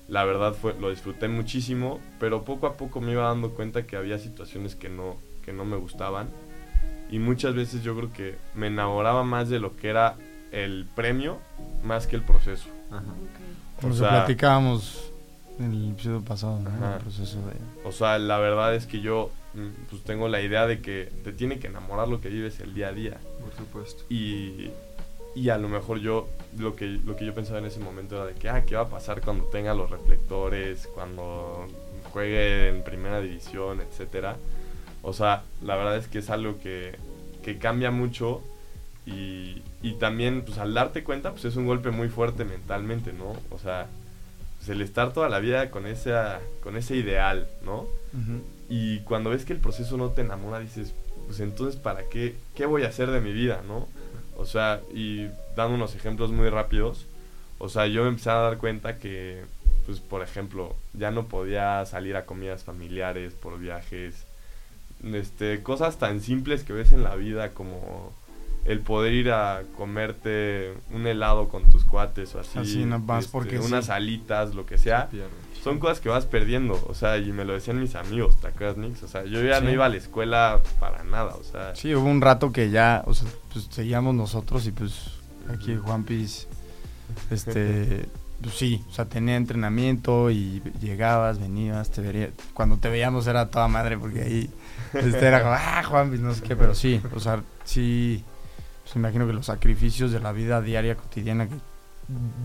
la 0.07 0.23
verdad 0.23 0.53
fue, 0.53 0.75
lo 0.79 0.91
disfruté 0.91 1.27
muchísimo, 1.27 1.99
pero 2.21 2.45
poco 2.45 2.67
a 2.67 2.77
poco 2.77 3.01
me 3.01 3.11
iba 3.11 3.23
dando 3.23 3.49
cuenta 3.49 3.85
que 3.85 3.97
había 3.97 4.17
situaciones 4.17 4.73
que 4.73 4.87
no, 4.87 5.17
que 5.47 5.53
no 5.53 5.63
me 5.63 5.77
gustaban. 5.77 6.27
Y 7.09 7.19
muchas 7.19 7.55
veces 7.55 7.81
yo 7.83 7.95
creo 7.95 8.11
que 8.11 8.35
me 8.53 8.67
enamoraba 8.67 9.23
más 9.23 9.47
de 9.47 9.59
lo 9.61 9.77
que 9.77 9.87
era 9.87 10.15
el 10.51 10.85
premio 10.93 11.37
más 11.83 12.05
que 12.05 12.17
el 12.17 12.21
proceso. 12.21 12.67
Ajá. 12.91 13.05
Se 13.81 13.93
sea- 13.93 14.09
platicábamos 14.09 15.09
en 15.57 15.71
el 15.71 15.91
episodio 15.91 16.21
pasado, 16.21 16.59
¿no? 16.59 16.69
Ajá. 16.69 16.95
El 16.97 17.01
proceso 17.01 17.37
de... 17.47 17.53
O 17.87 17.93
sea, 17.93 18.19
la 18.19 18.37
verdad 18.39 18.75
es 18.75 18.87
que 18.87 18.99
yo 18.99 19.31
mm, 19.53 19.67
pues 19.89 20.03
tengo 20.03 20.27
la 20.27 20.41
idea 20.41 20.67
de 20.67 20.81
que 20.81 21.09
te 21.23 21.31
tiene 21.31 21.59
que 21.59 21.67
enamorar 21.67 22.09
lo 22.09 22.19
que 22.19 22.27
vives 22.27 22.59
el 22.59 22.73
día 22.73 22.89
a 22.89 22.91
día. 22.93 23.17
Por 23.39 23.55
supuesto. 23.55 24.03
Y, 24.09 24.69
y 25.33 25.47
a 25.47 25.57
lo 25.57 25.69
mejor 25.69 25.99
yo, 25.99 26.27
lo 26.57 26.75
que, 26.75 26.87
lo 26.87 27.15
que 27.15 27.25
yo 27.25 27.33
pensaba 27.33 27.59
en 27.59 27.65
ese 27.67 27.79
momento 27.79 28.17
era 28.17 28.25
de 28.25 28.33
que, 28.33 28.49
ah, 28.49 28.65
¿qué 28.65 28.75
va 28.75 28.81
a 28.81 28.89
pasar 28.89 29.21
cuando 29.21 29.45
tenga 29.45 29.73
los 29.73 29.89
reflectores, 29.89 30.87
cuando 30.93 31.67
juegue 32.11 32.67
en 32.67 32.83
primera 32.83 33.21
división, 33.21 33.79
etcétera? 33.79 34.35
O 35.01 35.13
sea, 35.13 35.43
la 35.63 35.75
verdad 35.75 35.97
es 35.97 36.07
que 36.07 36.19
es 36.19 36.29
algo 36.29 36.59
que, 36.59 36.95
que 37.43 37.57
cambia 37.57 37.91
mucho 37.91 38.41
y, 39.05 39.61
y 39.81 39.93
también, 39.99 40.43
pues 40.43 40.57
al 40.57 40.73
darte 40.73 41.03
cuenta, 41.03 41.31
pues 41.31 41.45
es 41.45 41.55
un 41.55 41.65
golpe 41.65 41.91
muy 41.91 42.09
fuerte 42.09 42.43
mentalmente, 42.43 43.13
¿no? 43.13 43.35
O 43.51 43.59
sea, 43.59 43.87
pues, 44.67 44.69
el 44.69 44.81
estar 44.81 45.13
toda 45.13 45.29
la 45.29 45.39
vida 45.39 45.71
con, 45.71 45.87
esa, 45.87 46.41
con 46.61 46.75
ese 46.75 46.95
ideal, 46.95 47.47
¿no? 47.63 47.87
Y 48.69 48.99
cuando 49.01 49.29
ves 49.29 49.45
que 49.45 49.53
el 49.53 49.59
proceso 49.59 49.95
no 49.95 50.09
te 50.09 50.21
enamora, 50.21 50.59
dices, 50.59 50.93
pues 51.27 51.39
entonces, 51.39 51.79
¿para 51.79 52.03
qué? 52.09 52.35
¿Qué 52.55 52.65
voy 52.65 52.83
a 52.83 52.87
hacer 52.87 53.11
de 53.11 53.21
mi 53.21 53.31
vida, 53.31 53.61
no? 53.65 53.87
O 54.35 54.45
sea, 54.45 54.81
y 54.93 55.27
dando 55.55 55.75
unos 55.75 55.95
ejemplos 55.95 56.31
muy 56.31 56.49
rápidos, 56.49 57.05
o 57.59 57.69
sea, 57.69 57.87
yo 57.87 58.03
me 58.03 58.09
empecé 58.09 58.29
a 58.29 58.35
dar 58.35 58.57
cuenta 58.57 58.97
que, 58.97 59.43
pues, 59.85 59.99
por 59.99 60.21
ejemplo, 60.21 60.75
ya 60.93 61.11
no 61.11 61.27
podía 61.27 61.85
salir 61.85 62.15
a 62.17 62.25
comidas 62.25 62.63
familiares 62.63 63.33
por 63.33 63.57
viajes, 63.59 64.25
este, 65.03 65.61
cosas 65.63 65.97
tan 65.97 66.21
simples 66.21 66.63
que 66.63 66.73
ves 66.73 66.91
en 66.91 67.03
la 67.03 67.15
vida 67.15 67.51
como 67.51 68.11
el 68.65 68.79
poder 68.81 69.13
ir 69.13 69.31
a 69.31 69.63
comerte 69.77 70.73
un 70.91 71.07
helado 71.07 71.47
con 71.47 71.69
tus 71.69 71.85
cuates 71.85 72.35
o 72.35 72.39
así, 72.41 72.59
Así 72.59 72.83
este, 72.83 73.31
porque 73.31 73.59
unas 73.59 73.85
sí. 73.85 73.91
alitas, 73.91 74.53
lo 74.55 74.65
que 74.65 74.77
sea 74.77 75.09
son 75.63 75.79
cosas 75.79 75.99
que 75.99 76.07
vas 76.07 76.25
perdiendo, 76.25 76.81
o 76.87 76.93
sea, 76.93 77.17
y 77.17 77.31
me 77.33 77.43
lo 77.43 77.53
decían 77.53 77.79
mis 77.79 77.95
amigos, 77.95 78.39
¿te 78.39 78.47
acuerdas, 78.47 78.77
Nix? 78.77 79.03
O 79.03 79.07
sea, 79.07 79.25
yo 79.25 79.43
ya 79.43 79.59
no 79.59 79.69
iba 79.69 79.85
a 79.85 79.89
la 79.89 79.97
escuela 79.97 80.61
para 80.79 81.03
nada, 81.03 81.35
o 81.35 81.43
sea, 81.43 81.75
Sí, 81.75 81.93
hubo 81.93 82.07
un 82.07 82.21
rato 82.21 82.51
que 82.51 82.69
ya, 82.69 83.03
o 83.05 83.13
sea, 83.13 83.27
pues 83.51 83.67
seguíamos 83.69 84.15
nosotros 84.15 84.65
y 84.67 84.71
pues 84.71 84.93
aquí. 85.49 85.75
Juan 85.75 86.03
Piz, 86.03 86.47
este, 87.31 88.05
pues 88.41 88.55
sí, 88.55 88.83
o 88.89 88.93
sea, 88.93 89.05
tenía 89.05 89.35
entrenamiento 89.35 90.29
y 90.31 90.61
llegabas, 90.79 91.39
venías, 91.39 91.91
te 91.91 92.01
vería, 92.01 92.29
cuando 92.53 92.77
te 92.77 92.89
veíamos 92.89 93.27
era 93.27 93.49
toda 93.49 93.67
madre 93.67 93.97
porque 93.97 94.21
ahí, 94.21 94.49
este, 94.99 95.25
era 95.27 95.41
como, 95.41 95.53
ah, 95.53 95.83
Juan 95.83 96.11
Piz, 96.11 96.19
no 96.19 96.33
sé 96.33 96.41
qué, 96.43 96.55
pero 96.55 96.73
sí, 96.75 97.01
o 97.15 97.19
sea, 97.19 97.41
sí, 97.63 98.23
pues 98.83 98.95
imagino 98.95 99.27
que 99.27 99.33
los 99.33 99.45
sacrificios 99.45 100.11
de 100.11 100.19
la 100.19 100.31
vida 100.31 100.61
diaria, 100.61 100.95
cotidiana 100.95 101.47
que 101.47 101.55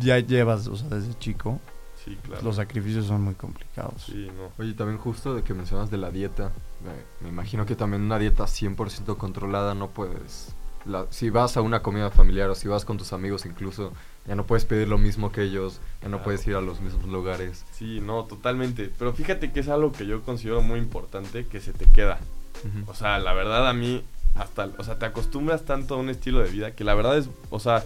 ya 0.00 0.18
llevas, 0.18 0.66
o 0.66 0.76
sea, 0.76 0.88
desde 0.88 1.16
chico, 1.18 1.60
sí, 2.04 2.18
claro. 2.24 2.42
los 2.42 2.56
sacrificios 2.56 3.06
son 3.06 3.22
muy 3.22 3.34
complicados. 3.34 4.02
Sí, 4.06 4.28
no. 4.36 4.50
Oye, 4.58 4.74
también 4.74 4.98
justo 4.98 5.34
de 5.34 5.42
que 5.42 5.54
mencionas 5.54 5.90
de 5.90 5.98
la 5.98 6.10
dieta, 6.10 6.50
me, 6.84 7.24
me 7.26 7.28
imagino 7.28 7.64
que 7.66 7.76
también 7.76 8.02
una 8.02 8.18
dieta 8.18 8.44
100% 8.44 9.16
controlada 9.16 9.74
no 9.74 9.90
puedes... 9.90 10.54
la- 10.84 11.06
si 11.10 11.30
vas 11.30 11.56
a 11.56 11.60
una 11.60 11.80
comida 11.80 12.10
familiar 12.10 12.50
o 12.50 12.56
si 12.56 12.66
vas 12.66 12.84
con 12.84 12.98
tus 12.98 13.12
amigos 13.12 13.46
incluso, 13.46 13.92
ya 14.26 14.34
no 14.34 14.44
puedes 14.46 14.64
pedir 14.64 14.88
lo 14.88 14.98
mismo 14.98 15.30
que 15.30 15.42
ellos, 15.42 15.80
ya 16.02 16.08
no 16.08 16.16
Claro. 16.16 16.24
puedes 16.24 16.46
ir 16.48 16.56
a 16.56 16.60
los 16.60 16.80
mismos 16.80 17.04
lugares. 17.06 17.64
Sí, 17.72 18.00
no, 18.00 18.24
totalmente. 18.24 18.90
Pero 18.98 19.12
fíjate 19.12 19.52
que 19.52 19.60
es 19.60 19.68
algo 19.68 19.92
que 19.92 20.06
yo 20.06 20.22
considero 20.22 20.60
muy 20.60 20.80
importante 20.80 21.46
que 21.46 21.60
se 21.60 21.72
te 21.72 21.86
queda. 21.86 22.18
O 22.86 22.94
sea, 22.94 23.18
la 23.18 23.32
verdad 23.32 23.68
a 23.68 23.72
mí, 23.72 24.02
hasta, 24.34 24.70
o 24.78 24.84
sea, 24.84 24.98
te 24.98 25.06
acostumbras 25.06 25.64
tanto 25.64 25.94
a 25.94 25.98
un 25.98 26.08
estilo 26.10 26.40
de 26.40 26.50
vida 26.50 26.72
que 26.72 26.84
la 26.84 26.94
verdad 26.94 27.18
es, 27.18 27.28
o 27.50 27.60
sea, 27.60 27.84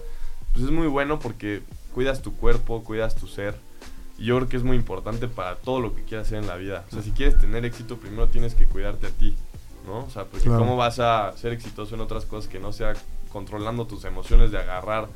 pues 0.52 0.64
es 0.66 0.71
muy 0.71 0.87
bueno 0.87 1.18
porque 1.18 1.62
cuidas 1.95 2.23
tu 2.23 2.35
cuerpo, 2.37 2.83
cuidas 2.85 3.14
tu 3.14 3.26
ser. 3.26 3.54
Y 4.18 4.26
yo 4.26 4.37
creo 4.37 4.49
que 4.49 4.56
es 4.56 4.62
muy 4.62 4.76
importante 4.76 5.28
para 5.28 5.56
todo 5.56 5.80
lo 5.80 5.95
que 5.95 6.02
quieras 6.02 6.26
hacer 6.28 6.38
en 6.38 6.47
la 6.47 6.56
vida. 6.56 6.85
O 6.88 6.90
sea, 6.95 7.02
si 7.02 7.11
quieres 7.11 7.38
tener 7.38 7.64
éxito, 7.66 7.99
primero 7.99 8.26
tienes 8.28 8.54
que 8.54 8.64
cuidarte 8.66 9.06
a 9.09 9.11
ti, 9.11 9.35
¿no? 9.87 10.04
O 10.04 10.11
sea, 10.11 10.25
porque 10.25 10.45
Claro. 10.47 10.61
cómo 10.61 10.76
vas 10.76 10.99
a 11.00 11.33
ser 11.37 11.52
exitoso 11.52 11.95
en 11.95 12.00
otras 12.00 12.25
cosas 12.25 12.49
que 12.50 12.59
no 12.59 12.73
sea 12.73 12.95
controlando 13.30 13.87
tus 13.87 14.04
emociones 14.06 14.50
de 14.52 14.59
agarrar 14.59 15.09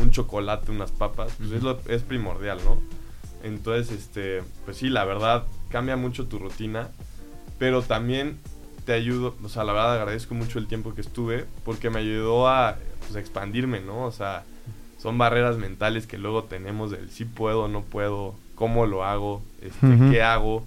un 0.00 0.10
chocolate, 0.10 0.70
unas 0.72 0.90
papas, 0.90 1.32
pues 1.38 1.52
es, 1.52 1.62
lo, 1.62 1.78
es 1.86 2.02
primordial, 2.02 2.58
¿no? 2.64 2.80
Entonces, 3.44 3.92
este, 3.96 4.42
pues 4.64 4.76
sí, 4.76 4.88
la 4.88 5.04
verdad, 5.04 5.44
cambia 5.70 5.96
mucho 5.96 6.26
tu 6.26 6.38
rutina, 6.40 6.88
pero 7.58 7.82
también 7.82 8.38
te 8.88 8.94
ayudo, 8.94 9.34
o 9.44 9.50
sea, 9.50 9.64
la 9.64 9.74
verdad 9.74 9.96
agradezco 9.96 10.34
mucho 10.34 10.58
el 10.58 10.66
tiempo 10.66 10.94
que 10.94 11.02
estuve, 11.02 11.44
porque 11.62 11.90
me 11.90 11.98
ayudó 11.98 12.48
a 12.48 12.78
pues, 13.00 13.16
expandirme, 13.16 13.80
¿no? 13.80 14.04
O 14.04 14.12
sea, 14.12 14.44
son 14.96 15.18
barreras 15.18 15.58
mentales 15.58 16.06
que 16.06 16.16
luego 16.16 16.44
tenemos 16.44 16.90
del 16.90 17.10
sí 17.10 17.26
puedo, 17.26 17.68
no 17.68 17.82
puedo, 17.82 18.34
cómo 18.54 18.86
lo 18.86 19.04
hago, 19.04 19.42
este, 19.60 20.10
qué 20.10 20.22
hago. 20.22 20.64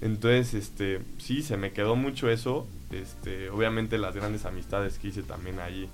Entonces, 0.00 0.54
este, 0.54 1.02
sí, 1.18 1.42
se 1.42 1.58
me 1.58 1.72
quedó 1.72 1.94
mucho 1.94 2.30
eso. 2.30 2.66
Este, 2.90 3.50
obviamente 3.50 3.98
las 3.98 4.14
grandes 4.14 4.46
amistades 4.46 4.98
que 4.98 5.08
hice 5.08 5.22
también 5.22 5.60
ahí 5.60 5.90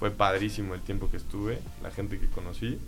fue 0.00 0.10
padrísimo 0.10 0.74
el 0.74 0.80
tiempo 0.80 1.08
que 1.08 1.18
estuve, 1.18 1.60
la 1.84 1.92
gente 1.92 2.18
que 2.18 2.26
conocí. 2.26 2.80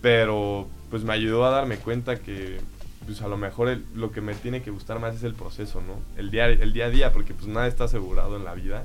Pero 0.00 0.68
pues 0.88 1.04
me 1.04 1.12
ayudó 1.12 1.44
a 1.44 1.50
darme 1.50 1.76
cuenta 1.76 2.16
que 2.16 2.60
pues 3.06 3.22
a 3.22 3.28
lo 3.28 3.36
mejor 3.38 3.68
el- 3.68 3.84
lo 3.94 4.10
que 4.10 4.20
me 4.20 4.34
tiene 4.34 4.60
que 4.62 4.70
gustar 4.70 4.98
más 5.00 5.14
es 5.16 5.22
el 5.22 5.34
proceso, 5.34 5.80
¿no? 5.80 5.94
El 6.20 6.30
día, 6.30 6.46
el 6.48 6.72
día 6.72 6.86
a 6.86 6.90
día, 6.90 7.12
porque 7.12 7.32
pues 7.32 7.46
nada 7.46 7.66
está 7.66 7.84
asegurado 7.84 8.36
en 8.36 8.44
la 8.44 8.52
vida. 8.54 8.84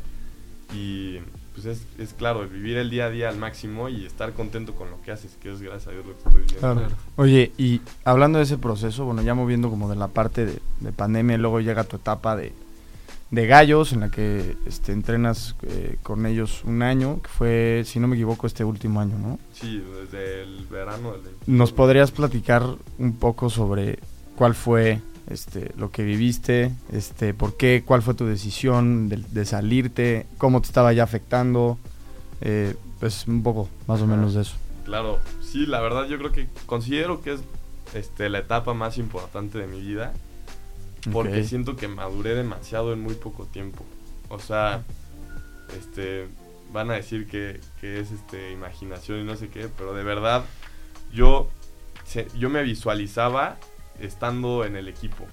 Y 0.73 1.17
pues 1.53 1.65
es, 1.65 1.85
es 1.99 2.13
claro, 2.13 2.47
vivir 2.47 2.77
el 2.77 2.89
día 2.89 3.07
a 3.07 3.09
día 3.09 3.27
al 3.27 3.35
máximo 3.37 3.89
y 3.89 4.05
estar 4.05 4.31
contento 4.31 4.73
con 4.73 4.89
lo 4.89 5.01
que 5.01 5.11
haces, 5.11 5.35
que 5.41 5.51
es 5.51 5.61
gracias 5.61 5.87
a 5.87 5.91
Dios 5.91 6.05
lo 6.05 6.13
que 6.13 6.17
estoy 6.19 6.41
viendo. 6.43 6.59
Claro. 6.59 6.95
Oye, 7.17 7.51
y 7.57 7.81
hablando 8.05 8.37
de 8.37 8.45
ese 8.45 8.57
proceso, 8.57 9.03
bueno, 9.03 9.21
ya 9.21 9.33
moviendo 9.33 9.69
como 9.69 9.89
de 9.89 9.97
la 9.97 10.07
parte 10.07 10.45
de, 10.45 10.59
de 10.79 10.91
pandemia, 10.93 11.37
luego 11.37 11.59
llega 11.59 11.83
tu 11.83 11.97
etapa 11.97 12.37
de, 12.37 12.53
de 13.31 13.47
gallos, 13.47 13.91
en 13.91 13.99
la 13.99 14.09
que 14.11 14.55
este, 14.65 14.93
entrenas 14.93 15.57
eh, 15.63 15.97
con 16.03 16.25
ellos 16.25 16.61
un 16.63 16.83
año, 16.83 17.21
que 17.21 17.27
fue, 17.27 17.83
si 17.85 17.99
no 17.99 18.07
me 18.07 18.15
equivoco, 18.15 18.47
este 18.47 18.63
último 18.63 19.01
año, 19.01 19.17
¿no? 19.17 19.37
Sí, 19.51 19.83
desde 20.01 20.43
el 20.43 20.65
verano 20.71 21.11
del 21.11 21.21
21. 21.21 21.37
¿Nos 21.47 21.73
podrías 21.73 22.11
platicar 22.11 22.63
un 22.97 23.13
poco 23.17 23.49
sobre 23.49 23.99
cuál 24.41 24.55
fue 24.55 24.99
este, 25.29 25.71
lo 25.77 25.91
que 25.91 26.01
viviste, 26.03 26.71
este, 26.91 27.35
por 27.35 27.57
qué, 27.57 27.83
cuál 27.85 28.01
fue 28.01 28.15
tu 28.15 28.25
decisión 28.25 29.07
de, 29.07 29.17
de 29.17 29.45
salirte, 29.45 30.25
cómo 30.39 30.61
te 30.61 30.65
estaba 30.65 30.91
ya 30.93 31.03
afectando? 31.03 31.77
Eh, 32.41 32.75
pues 32.99 33.27
un 33.27 33.43
poco, 33.43 33.69
más 33.85 34.01
o 34.01 34.07
menos 34.07 34.33
de 34.33 34.41
eso. 34.41 34.55
Claro, 34.83 35.19
sí, 35.43 35.67
la 35.67 35.79
verdad 35.79 36.07
yo 36.07 36.17
creo 36.17 36.31
que 36.31 36.47
considero 36.65 37.21
que 37.21 37.33
es 37.33 37.41
este, 37.93 38.29
la 38.29 38.39
etapa 38.39 38.73
más 38.73 38.97
importante 38.97 39.59
de 39.59 39.67
mi 39.67 39.79
vida 39.79 40.11
porque 41.13 41.43
siento 41.43 41.75
que 41.75 41.87
maduré 41.87 42.33
demasiado 42.33 42.91
en 42.91 42.99
muy 43.01 43.13
poco 43.13 43.45
tiempo. 43.45 43.85
O 44.29 44.39
sea, 44.39 44.81
este, 45.77 46.27
van 46.73 46.89
a 46.89 46.95
decir 46.95 47.27
que, 47.27 47.59
que 47.79 47.99
es 47.99 48.09
este, 48.11 48.51
imaginación 48.53 49.19
y 49.19 49.23
no 49.23 49.35
sé 49.35 49.49
qué, 49.49 49.67
pero 49.77 49.93
de 49.93 50.03
verdad 50.03 50.43
yo, 51.13 51.47
se- 52.05 52.27
yo 52.39 52.49
me 52.49 52.63
visualizaba 52.63 53.57
estando 54.05 54.65
en 54.65 54.75
el 54.75 54.87
equipo. 54.87 55.25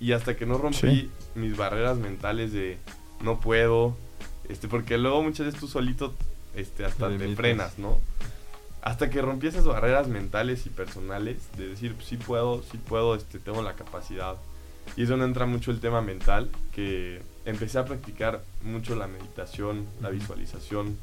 Y 0.00 0.12
hasta 0.12 0.36
que 0.36 0.46
no 0.46 0.58
rompí 0.58 0.78
Sí. 0.78 1.10
mis 1.34 1.56
barreras 1.56 1.96
mentales 1.96 2.52
de 2.52 2.78
no 3.22 3.40
puedo, 3.40 3.96
este, 4.48 4.68
porque 4.68 4.98
luego 4.98 5.22
muchas 5.22 5.46
veces 5.46 5.60
tú 5.60 5.68
solito 5.68 6.14
este, 6.54 6.84
hasta 6.84 7.08
Te 7.08 7.34
frenas, 7.36 7.78
¿no? 7.78 7.98
Hasta 8.82 9.10
que 9.10 9.20
rompí 9.20 9.46
esas 9.48 9.64
barreras 9.64 10.06
mentales 10.08 10.64
y 10.66 10.70
personales 10.70 11.38
de 11.58 11.68
decir, 11.68 11.94
pues, 11.94 12.06
sí 12.06 12.16
puedo, 12.16 12.62
sí 12.70 12.78
puedo, 12.78 13.14
este, 13.14 13.38
tengo 13.38 13.62
la 13.62 13.74
capacidad. 13.74 14.36
Y 14.96 15.02
es 15.02 15.08
donde 15.08 15.24
entra 15.26 15.44
mucho 15.46 15.70
el 15.72 15.80
tema 15.80 16.00
mental, 16.00 16.48
que 16.72 17.20
empecé 17.44 17.78
a 17.78 17.84
practicar 17.84 18.42
mucho 18.62 18.94
la 18.94 19.06
meditación, 19.08 19.86
la 20.00 20.10
visualización, 20.10 20.96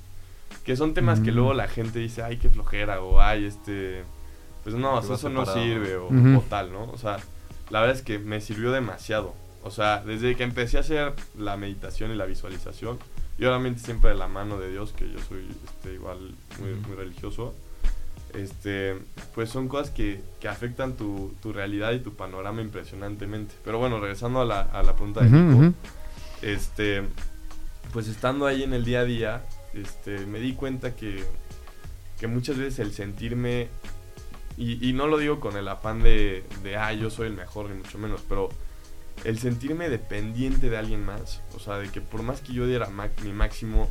que 0.63 0.75
son 0.77 0.93
temas 0.93 1.19
que 1.19 1.31
Mm. 1.31 1.35
luego 1.35 1.53
la 1.53 1.67
gente 1.67 1.99
dice, 1.99 2.23
ay, 2.23 2.37
qué 2.37 2.49
flojera, 2.49 3.01
o 3.01 3.19
ay, 3.19 3.45
este, 3.45 4.03
pues 4.63 4.75
no, 4.75 4.99
eso 4.99 5.29
no 5.29 5.45
sirve, 5.45 5.97
o, 5.97 6.43
tal, 6.49 6.71
¿no? 6.71 6.85
O 6.85 6.97
sea, 6.97 7.17
la 7.69 7.81
verdad 7.81 7.95
es 7.95 8.01
que 8.01 8.19
me 8.19 8.41
sirvió 8.41 8.71
demasiado. 8.71 9.33
O 9.63 9.71
sea, 9.71 10.03
desde 10.05 10.35
que 10.35 10.43
empecé 10.43 10.77
a 10.77 10.81
hacer 10.81 11.13
la 11.37 11.55
meditación 11.57 12.11
y 12.11 12.15
la 12.15 12.25
visualización, 12.25 12.99
y 13.37 13.45
obviamente 13.45 13.79
siempre 13.79 14.11
de 14.11 14.17
la 14.17 14.27
mano 14.27 14.59
de 14.59 14.69
Dios, 14.71 14.93
que 14.93 15.09
yo 15.11 15.19
soy 15.27 15.47
este, 15.65 15.93
igual 15.93 16.35
muy, 16.59 16.73
muy 16.87 16.95
religioso, 16.95 17.53
este, 18.33 18.97
pues 19.35 19.49
son 19.49 19.67
cosas 19.67 19.91
que, 19.91 20.21
que 20.39 20.47
afectan 20.47 20.93
tu, 20.93 21.33
tu 21.41 21.53
realidad 21.53 21.91
y 21.91 21.99
tu 21.99 22.13
panorama 22.13 22.61
impresionantemente. 22.61 23.55
Pero 23.63 23.79
bueno, 23.79 23.99
regresando 23.99 24.41
a 24.41 24.45
la, 24.45 24.61
a 24.61 24.83
la 24.83 24.95
pregunta 24.95 25.21
de 25.21 25.27
Ujú, 25.27 25.37
Nico, 25.37 25.77
este, 26.41 27.03
pues 27.91 28.07
estando 28.07 28.45
ahí 28.45 28.63
en 28.63 28.73
el 28.73 28.85
día 28.85 29.01
a 29.01 29.05
día, 29.05 29.45
este, 29.73 30.25
me 30.25 30.39
di 30.39 30.53
cuenta 30.53 30.95
que, 30.95 31.23
que 32.19 32.27
muchas 32.27 32.57
veces 32.57 32.79
el 32.79 32.91
sentirme, 32.93 33.69
y, 34.57 34.87
y 34.87 34.93
no 34.93 35.07
lo 35.07 35.17
digo 35.17 35.39
con 35.39 35.57
el 35.57 35.67
afán 35.67 36.01
de, 36.01 36.43
de, 36.63 36.77
ah, 36.77 36.93
yo 36.93 37.09
soy 37.09 37.27
el 37.27 37.33
mejor, 37.33 37.69
ni 37.69 37.77
mucho 37.77 37.97
menos, 37.97 38.21
pero 38.27 38.49
el 39.23 39.39
sentirme 39.39 39.89
dependiente 39.89 40.69
de 40.69 40.77
alguien 40.77 41.05
más, 41.05 41.41
o 41.55 41.59
sea, 41.59 41.77
de 41.77 41.89
que 41.89 42.01
por 42.01 42.23
más 42.23 42.41
que 42.41 42.53
yo 42.53 42.67
diera 42.67 42.89
mi 43.23 43.31
máximo, 43.31 43.89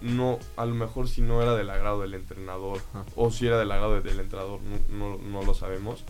no, 0.00 0.38
a 0.56 0.64
lo 0.64 0.74
mejor 0.74 1.08
si 1.08 1.20
no 1.20 1.42
era 1.42 1.54
del 1.54 1.68
agrado 1.68 2.00
del 2.00 2.14
entrenador, 2.14 2.80
o 3.14 3.30
si 3.30 3.46
era 3.46 3.58
del 3.58 3.70
agrado 3.70 4.00
del 4.00 4.20
entrenador, 4.20 4.60
no, 4.88 5.16
no, 5.16 5.18
no 5.18 5.42
lo 5.42 5.54
sabemos. 5.54 6.04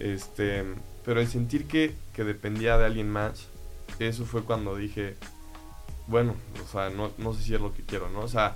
Este, 0.00 0.64
pero 1.04 1.20
el 1.20 1.28
sentir 1.28 1.66
que, 1.66 1.94
que, 2.12 2.24
dependía 2.24 2.76
de 2.78 2.86
alguien 2.86 3.10
más, 3.10 3.48
eso 4.00 4.24
fue 4.24 4.42
cuando 4.42 4.74
dije, 4.74 5.14
bueno, 6.08 6.34
o 6.62 6.66
sea, 6.66 6.90
no, 6.90 7.12
no 7.18 7.32
sé 7.32 7.42
si 7.44 7.54
es 7.54 7.60
lo 7.60 7.72
que 7.72 7.82
quiero, 7.82 8.10
¿no? 8.10 8.20
O 8.20 8.28
sea, 8.28 8.54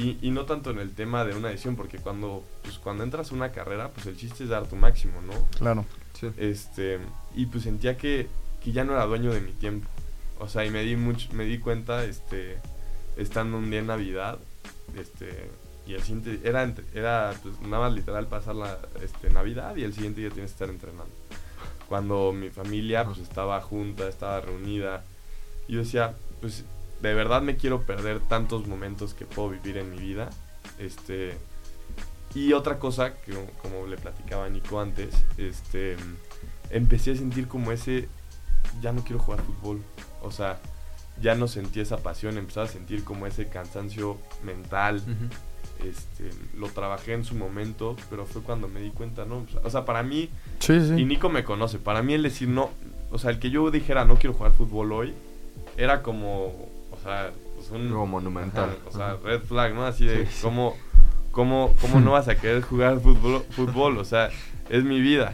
y, 0.00 0.18
y, 0.22 0.30
no 0.30 0.46
tanto 0.46 0.70
en 0.70 0.78
el 0.78 0.94
tema 0.94 1.24
de 1.24 1.34
una 1.34 1.48
decisión, 1.48 1.76
porque 1.76 1.98
cuando, 1.98 2.42
pues, 2.62 2.78
cuando 2.78 3.04
entras 3.04 3.30
a 3.30 3.34
una 3.34 3.52
carrera, 3.52 3.90
pues 3.90 4.06
el 4.06 4.16
chiste 4.16 4.44
es 4.44 4.50
dar 4.50 4.66
tu 4.66 4.76
máximo, 4.76 5.20
¿no? 5.20 5.32
Claro. 5.58 5.84
Este, 6.36 6.98
y 7.34 7.46
pues 7.46 7.64
sentía 7.64 7.96
que, 7.96 8.26
que 8.62 8.72
ya 8.72 8.84
no 8.84 8.92
era 8.92 9.06
dueño 9.06 9.32
de 9.32 9.40
mi 9.40 9.52
tiempo. 9.52 9.88
O 10.38 10.48
sea, 10.48 10.64
y 10.64 10.70
me 10.70 10.82
di 10.82 10.96
mucho, 10.96 11.32
me 11.32 11.44
di 11.44 11.58
cuenta, 11.58 12.04
este, 12.04 12.58
estando 13.16 13.58
un 13.58 13.70
día 13.70 13.80
en 13.80 13.86
Navidad, 13.88 14.38
este, 14.96 15.50
y 15.86 15.94
el 15.94 16.02
siguiente, 16.02 16.40
era, 16.48 16.72
era 16.94 17.34
pues, 17.42 17.60
nada 17.60 17.88
más 17.88 17.92
literal 17.92 18.26
pasar 18.26 18.54
la 18.54 18.78
este, 19.02 19.30
Navidad 19.30 19.76
y 19.76 19.82
el 19.82 19.92
siguiente 19.92 20.20
día 20.20 20.30
tienes 20.30 20.52
que 20.52 20.54
estar 20.54 20.70
entrenando. 20.70 21.10
Cuando 21.88 22.32
mi 22.32 22.50
familia 22.50 23.04
pues 23.04 23.18
estaba 23.18 23.60
junta, 23.60 24.08
estaba 24.08 24.40
reunida, 24.40 25.04
y 25.66 25.74
yo 25.74 25.80
decía, 25.80 26.14
pues 26.40 26.64
de 27.00 27.14
verdad 27.14 27.42
me 27.42 27.56
quiero 27.56 27.82
perder 27.82 28.20
tantos 28.20 28.66
momentos 28.66 29.14
que 29.14 29.24
puedo 29.24 29.50
vivir 29.50 29.78
en 29.78 29.90
mi 29.90 29.98
vida. 29.98 30.30
Este, 30.78 31.36
y 32.34 32.52
otra 32.52 32.78
cosa, 32.78 33.14
que 33.14 33.32
como 33.62 33.86
le 33.86 33.96
platicaba 33.96 34.46
a 34.46 34.48
Nico 34.48 34.80
antes, 34.80 35.14
este, 35.36 35.96
empecé 36.70 37.12
a 37.12 37.16
sentir 37.16 37.48
como 37.48 37.72
ese, 37.72 38.08
ya 38.80 38.92
no 38.92 39.02
quiero 39.02 39.18
jugar 39.18 39.40
fútbol. 39.42 39.82
O 40.22 40.30
sea, 40.30 40.60
ya 41.20 41.34
no 41.34 41.48
sentí 41.48 41.80
esa 41.80 41.98
pasión, 41.98 42.38
empezaba 42.38 42.66
a 42.66 42.70
sentir 42.70 43.04
como 43.04 43.26
ese 43.26 43.48
cansancio 43.48 44.18
mental. 44.44 45.02
Este, 45.84 46.30
lo 46.56 46.68
trabajé 46.68 47.14
en 47.14 47.24
su 47.24 47.34
momento, 47.34 47.96
pero 48.10 48.26
fue 48.26 48.42
cuando 48.42 48.68
me 48.68 48.80
di 48.80 48.90
cuenta, 48.90 49.24
¿no? 49.24 49.46
O 49.64 49.70
sea, 49.70 49.84
para 49.84 50.02
mí, 50.02 50.28
y 50.68 51.04
Nico 51.04 51.30
me 51.30 51.42
conoce, 51.42 51.78
para 51.78 52.02
mí 52.02 52.12
el 52.12 52.22
decir 52.22 52.48
no, 52.48 52.70
o 53.10 53.18
sea, 53.18 53.30
el 53.30 53.38
que 53.38 53.50
yo 53.50 53.70
dijera 53.70 54.04
no 54.04 54.16
quiero 54.16 54.34
jugar 54.34 54.52
fútbol 54.52 54.92
hoy, 54.92 55.14
era 55.78 56.02
como, 56.02 56.69
o 57.00 57.02
sea, 57.02 57.30
pues 57.56 57.70
un... 57.70 57.88
Como 57.88 58.06
monumental. 58.06 58.76
o 58.86 58.92
sea, 58.92 59.16
red 59.22 59.40
flag, 59.40 59.74
¿no? 59.74 59.86
Así 59.86 60.04
de, 60.04 60.28
¿cómo, 60.42 60.76
cómo, 61.30 61.74
cómo 61.80 62.00
no 62.00 62.12
vas 62.12 62.28
a 62.28 62.36
querer 62.36 62.62
jugar 62.62 63.00
fútbol? 63.00 63.42
fútbol? 63.50 63.98
O 63.98 64.04
sea, 64.04 64.30
es 64.68 64.84
mi 64.84 65.00
vida. 65.00 65.32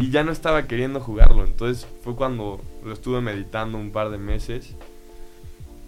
Y 0.00 0.10
ya 0.10 0.22
no 0.22 0.30
estaba 0.30 0.66
queriendo 0.66 1.00
jugarlo, 1.00 1.44
entonces 1.44 1.86
fue 2.02 2.14
cuando 2.14 2.60
lo 2.84 2.92
estuve 2.92 3.20
meditando 3.20 3.78
un 3.78 3.90
par 3.90 4.10
de 4.10 4.18
meses 4.18 4.76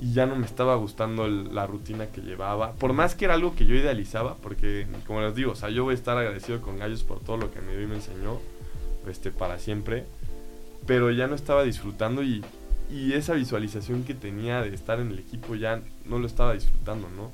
y 0.01 0.13
ya 0.13 0.27
no 0.27 0.37
me 0.37 0.47
estaba 0.47 0.75
gustando 0.77 1.29
la 1.29 1.67
rutina 1.67 2.07
que 2.07 2.21
llevaba. 2.23 2.73
Por 2.73 2.93
más 2.93 3.15
que 3.15 3.25
era 3.25 3.35
algo 3.35 3.55
que 3.55 3.67
yo 3.67 3.75
idealizaba, 3.75 4.37
porque 4.37 4.87
como 5.07 5.21
les 5.21 5.35
digo, 5.35 5.53
o 5.53 5.57
sea, 5.57 5.71
yo 5.71 5.85
voy 5.85 5.93
a 5.93 5.95
estar 5.95 6.17
agradecido 6.17 6.61
con 6.61 6.79
Gallos 6.79 7.05
por 7.05 7.21
todo 7.21 7.37
lo 7.37 7.51
que 7.51 7.61
me 7.61 7.73
dio 7.73 7.83
y 7.83 7.87
me 7.87 7.97
enseñó, 7.97 8.39
este, 9.09 9.31
para 9.31 9.59
siempre. 9.59 10.05
Pero 10.87 11.11
ya 11.11 11.27
no 11.27 11.35
estaba 11.35 11.65
disfrutando 11.65 12.23
y, 12.23 12.45
y 12.91 13.13
esa 13.13 13.35
visualización 13.35 14.05
que 14.05 14.15
tenía 14.15 14.63
de 14.63 14.75
estar 14.75 14.99
en 15.01 15.11
el 15.11 15.19
equipo 15.19 15.55
ya 15.55 15.83
no 16.07 16.19
lo 16.19 16.27
estaba 16.27 16.55
disfrutando, 16.55 17.09
¿no? 17.11 17.33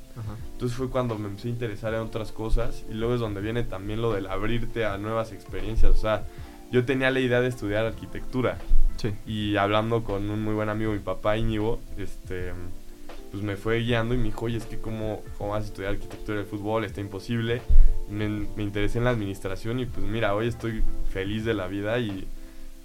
Entonces 0.53 0.77
fue 0.77 0.91
cuando 0.91 1.17
me 1.17 1.29
empecé 1.29 1.49
a 1.49 1.51
interesar 1.53 1.95
en 1.95 2.01
otras 2.01 2.33
cosas 2.33 2.85
y 2.91 2.95
luego 2.95 3.15
es 3.15 3.21
donde 3.21 3.41
viene 3.41 3.63
también 3.63 4.03
lo 4.03 4.13
del 4.13 4.27
abrirte 4.27 4.85
a 4.85 4.99
nuevas 4.99 5.33
experiencias. 5.33 5.93
O 5.93 5.97
sea, 5.97 6.27
yo 6.73 6.85
tenía 6.85 7.11
la 7.11 7.21
idea 7.21 7.41
de 7.41 7.49
estudiar 7.49 7.87
arquitectura 7.87 8.59
y 9.27 9.57
hablando 9.57 10.03
con 10.03 10.31
un 10.31 10.43
muy 10.43 10.55
buen 10.55 10.69
amigo, 10.69 10.93
mi 10.93 10.99
papá 10.99 11.37
Íñigo, 11.37 11.79
este, 11.99 12.53
pues 13.31 13.43
me 13.43 13.57
fue 13.57 13.81
guiando 13.81 14.15
y 14.15 14.19
me 14.19 14.25
dijo, 14.25 14.47
oye, 14.47 14.57
es 14.57 14.67
que 14.67 14.79
cómo, 14.79 15.23
cómo 15.37 15.51
vas 15.51 15.65
a 15.65 15.67
estudiar 15.67 15.93
arquitectura 15.93 16.39
del 16.39 16.47
fútbol, 16.47 16.85
está 16.85 17.01
imposible. 17.01 17.61
Me, 18.09 18.29
me, 18.29 18.63
interesé 18.63 18.99
en 18.99 19.05
la 19.05 19.11
administración 19.11 19.81
y 19.81 19.87
pues 19.87 20.07
mira, 20.07 20.35
hoy 20.35 20.49
estoy 20.49 20.83
feliz 21.11 21.45
de 21.45 21.55
la 21.55 21.67
vida 21.67 21.99
y, 21.99 22.27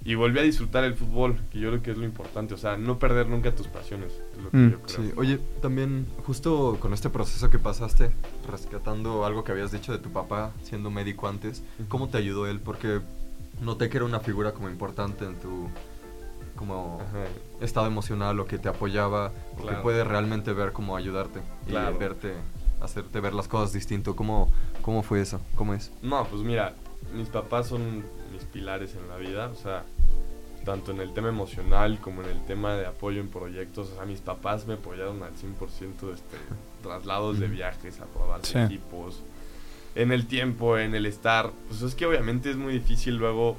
y 0.04 0.16
volví 0.16 0.40
a 0.40 0.44
disfrutar 0.44 0.84
el 0.86 0.96
fútbol, 0.96 1.38
que 1.52 1.60
yo 1.60 1.70
creo 1.70 1.82
que 1.82 1.92
es 1.92 1.98
lo 1.98 2.06
importante, 2.06 2.54
o 2.54 2.58
sea, 2.58 2.78
no 2.78 3.00
perder 3.00 3.28
nunca 3.28 3.54
tus 3.54 3.68
pasiones. 3.68 4.14
Es 4.36 4.44
lo 4.44 4.50
que 4.50 4.58
mm, 4.58 4.72
yo 4.72 4.82
creo. 4.82 4.98
Sí. 4.98 5.14
Oye, 5.18 5.40
también 5.62 6.08
justo 6.26 6.78
con 6.80 6.94
este 6.94 7.10
proceso 7.10 7.50
que 7.50 7.60
pasaste, 7.60 8.12
rescatando 8.50 9.26
algo 9.26 9.44
que 9.44 9.52
habías 9.52 9.72
dicho 9.72 9.92
de 9.92 10.00
tu 10.00 10.10
papá 10.10 10.52
siendo 10.64 10.90
médico 10.90 11.28
antes, 11.28 11.64
¿cómo 11.90 12.08
te 12.08 12.18
ayudó 12.18 12.48
él? 12.48 12.60
Porque 12.62 13.02
noté 13.62 13.90
que 13.90 13.98
era 13.98 14.06
una 14.06 14.22
figura 14.22 14.54
como 14.54 14.70
importante 14.70 15.26
en 15.26 15.36
tu 15.36 15.70
como 16.56 17.00
estado 17.62 17.88
emocional 17.88 18.38
o 18.40 18.46
que 18.46 18.58
te 18.58 18.68
apoyaba 18.68 19.32
o 19.62 19.66
que 19.66 19.76
puede 19.76 20.04
realmente 20.04 20.52
ver 20.52 20.74
cómo 20.74 20.98
ayudarte 20.98 21.40
y 21.68 21.72
verte, 21.98 22.34
hacerte 22.82 23.20
ver 23.22 23.34
las 23.34 23.48
cosas 23.48 23.72
distinto. 23.72 24.16
¿Cómo, 24.16 24.52
¿Cómo 24.82 25.02
fue 25.02 25.22
eso? 25.22 25.40
¿Cómo 25.56 25.74
es? 25.74 25.92
No, 26.02 26.26
pues 26.26 26.42
mira, 26.42 26.76
mis 27.14 27.30
papás 27.30 27.68
son 27.68 28.04
mis 28.32 28.44
pilares 28.52 28.96
en 28.96 29.08
la 29.08 29.18
vida, 29.18 29.50
o 29.50 29.56
sea, 29.56 29.84
tanto 30.66 30.92
en 30.92 31.00
el 31.00 31.14
tema 31.14 31.30
emocional 31.30 32.00
como 32.00 32.22
en 32.22 32.30
el 32.30 32.46
tema 32.46 32.76
de 32.76 32.86
apoyo 32.86 33.22
en 33.22 33.30
proyectos. 33.30 33.90
O 33.90 33.96
sea, 33.96 34.06
mis 34.06 34.20
papás 34.20 34.68
me 34.68 34.76
apoyaron 34.76 35.24
al 35.24 35.32
100% 35.32 36.14
este, 36.14 36.38
traslados 36.84 37.40
de 37.40 37.48
viajes, 37.48 38.00
a 38.00 38.06
probar 38.06 38.42
equipos, 38.66 39.22
en 39.96 40.12
el 40.12 40.28
tiempo, 40.28 40.78
en 40.78 40.96
el 40.96 41.06
estar. 41.06 41.52
Pues 41.68 41.82
es 41.82 41.96
que 41.96 42.06
obviamente 42.06 42.52
es 42.52 42.58
muy 42.58 42.74
difícil 42.74 43.16
luego 43.16 43.58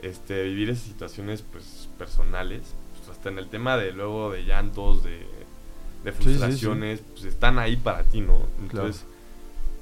este, 0.00 0.42
vivir 0.44 0.70
esas 0.70 0.84
situaciones 0.84 1.42
pues 1.42 1.88
personales, 1.98 2.74
pues, 2.96 3.08
hasta 3.08 3.28
en 3.28 3.38
el 3.38 3.48
tema 3.48 3.76
de 3.76 3.92
luego 3.92 4.32
de 4.32 4.44
llantos, 4.44 5.02
de, 5.02 5.26
de 6.04 6.12
frustraciones, 6.12 7.00
pues 7.12 7.24
están 7.24 7.58
ahí 7.58 7.76
para 7.76 8.04
ti, 8.04 8.20
¿no? 8.20 8.40
Entonces, 8.62 9.04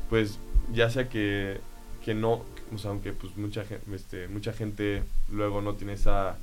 pues 0.09 0.39
ya 0.73 0.91
sea 0.91 1.09
que, 1.09 1.61
que 2.05 2.15
no, 2.15 2.43
o 2.75 2.79
sea, 2.79 2.91
aunque 2.91 3.13
pues 3.13 3.37
mucha, 3.37 3.65
este, 3.93 4.29
mucha 4.29 4.53
gente 4.53 5.03
luego 5.31 5.61
no 5.61 5.75
tiene 5.75 5.95
esa 5.95 6.37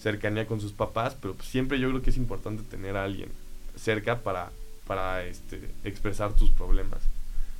cercanía 0.00 0.46
con 0.46 0.60
sus 0.60 0.72
papás, 0.72 1.16
pero 1.20 1.34
pues, 1.34 1.48
siempre 1.48 1.78
yo 1.78 1.88
creo 1.88 2.02
que 2.02 2.10
es 2.10 2.16
importante 2.16 2.62
tener 2.62 2.96
a 2.96 3.04
alguien 3.04 3.30
cerca 3.76 4.20
para, 4.20 4.50
para 4.86 5.24
este, 5.24 5.70
expresar 5.84 6.32
tus 6.34 6.50
problemas. 6.50 7.00